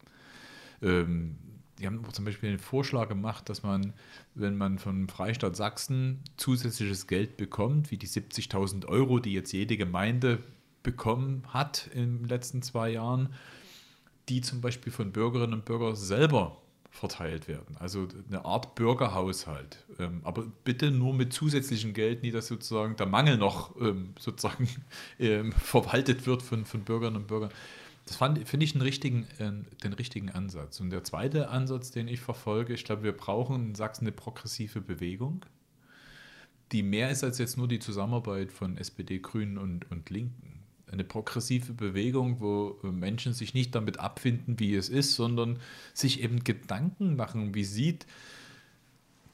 [0.81, 1.37] Ähm,
[1.81, 3.93] die haben zum Beispiel den Vorschlag gemacht, dass man,
[4.35, 9.77] wenn man vom Freistaat Sachsen zusätzliches Geld bekommt, wie die 70.000 Euro, die jetzt jede
[9.77, 10.39] Gemeinde
[10.83, 13.33] bekommen hat in den letzten zwei Jahren,
[14.29, 16.61] die zum Beispiel von Bürgerinnen und Bürgern selber
[16.91, 17.77] verteilt werden.
[17.79, 19.85] Also eine Art Bürgerhaushalt.
[19.97, 24.69] Ähm, aber bitte nur mit zusätzlichem Geld, nie dass sozusagen der Mangel noch ähm, sozusagen
[25.19, 27.51] ähm, verwaltet wird von, von Bürgerinnen und Bürgern.
[28.05, 29.51] Das finde ich einen richtigen, äh,
[29.83, 30.79] den richtigen Ansatz.
[30.79, 34.81] Und der zweite Ansatz, den ich verfolge, ich glaube, wir brauchen in Sachsen eine progressive
[34.81, 35.45] Bewegung,
[36.71, 40.63] die mehr ist als jetzt nur die Zusammenarbeit von SPD, Grünen und, und Linken.
[40.91, 45.59] Eine progressive Bewegung, wo Menschen sich nicht damit abfinden, wie es ist, sondern
[45.93, 48.05] sich eben Gedanken machen, wie sieht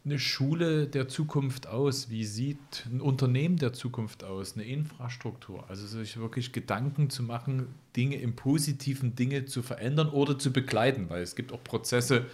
[0.08, 2.10] eine Schule der Zukunft aus?
[2.10, 4.56] Wie sieht ein Unternehmen der Zukunft aus?
[4.56, 5.70] Eine Infrastruktur?
[5.70, 11.10] Also sich wirklich Gedanken zu machen, Dinge im positiven Dinge zu verändern oder zu begleiten,
[11.10, 12.26] weil es gibt auch Prozesse,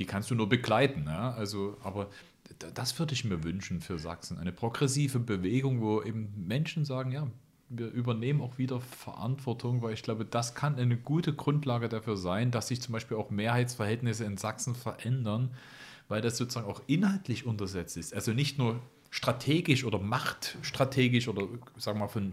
[0.00, 1.04] die kannst du nur begleiten.
[1.06, 1.32] Ja?
[1.34, 2.10] Also, aber
[2.74, 4.38] das würde ich mir wünschen für Sachsen.
[4.38, 7.28] Eine progressive Bewegung, wo eben Menschen sagen, ja,
[7.68, 12.50] wir übernehmen auch wieder Verantwortung, weil ich glaube, das kann eine gute Grundlage dafür sein,
[12.50, 15.50] dass sich zum Beispiel auch Mehrheitsverhältnisse in Sachsen verändern,
[16.08, 18.14] weil das sozusagen auch inhaltlich untersetzt ist.
[18.14, 18.80] Also nicht nur
[19.10, 21.46] strategisch oder machtstrategisch oder
[21.76, 22.32] sagen wir mal von,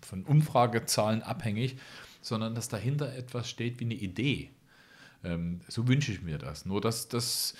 [0.00, 1.76] von Umfragezahlen abhängig,
[2.22, 4.50] sondern dass dahinter etwas steht wie eine Idee.
[5.24, 6.64] Ähm, so wünsche ich mir das.
[6.64, 7.54] Nur dass das,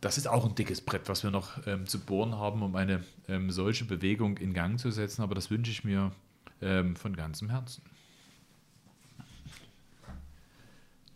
[0.00, 3.04] das ist auch ein dickes Brett, was wir noch ähm, zu bohren haben, um eine
[3.26, 5.22] ähm, solche Bewegung in Gang zu setzen.
[5.22, 6.12] Aber das wünsche ich mir
[6.60, 7.82] ähm, von ganzem Herzen.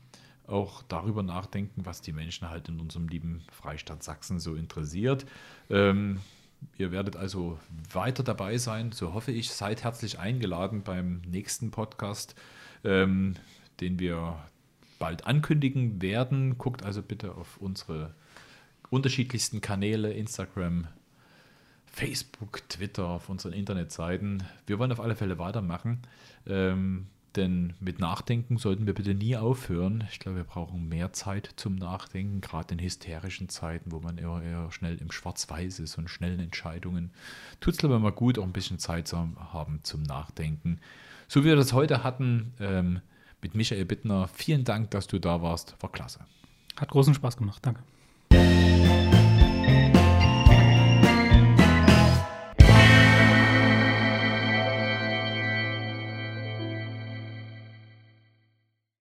[0.48, 5.26] auch darüber nachdenken, was die Menschen halt in unserem lieben Freistaat Sachsen so interessiert.
[5.70, 6.20] Ähm,
[6.78, 7.60] ihr werdet also
[7.92, 9.50] weiter dabei sein, so hoffe ich.
[9.50, 12.36] Seid herzlich eingeladen beim nächsten Podcast,
[12.84, 13.36] ähm,
[13.80, 14.40] den wir
[15.00, 16.58] bald ankündigen werden.
[16.58, 18.14] Guckt also bitte auf unsere
[18.90, 20.88] unterschiedlichsten Kanäle, Instagram,
[21.86, 24.44] Facebook, Twitter, auf unseren Internetseiten.
[24.68, 26.02] Wir wollen auf alle Fälle weitermachen.
[26.46, 30.04] Ähm, denn mit Nachdenken sollten wir bitte nie aufhören.
[30.12, 34.42] Ich glaube, wir brauchen mehr Zeit zum Nachdenken, gerade in hysterischen Zeiten, wo man eher,
[34.42, 37.12] eher schnell im Schwarz-Weiß ist und schnellen Entscheidungen.
[37.60, 40.80] Tut es, ich, mal gut, auch ein bisschen Zeit zu haben zum Nachdenken.
[41.28, 43.02] So wie wir das heute hatten ähm,
[43.42, 44.28] mit Michael Bittner.
[44.34, 45.76] Vielen Dank, dass du da warst.
[45.80, 46.20] War klasse.
[46.78, 47.66] Hat großen Spaß gemacht.
[47.66, 47.84] Danke.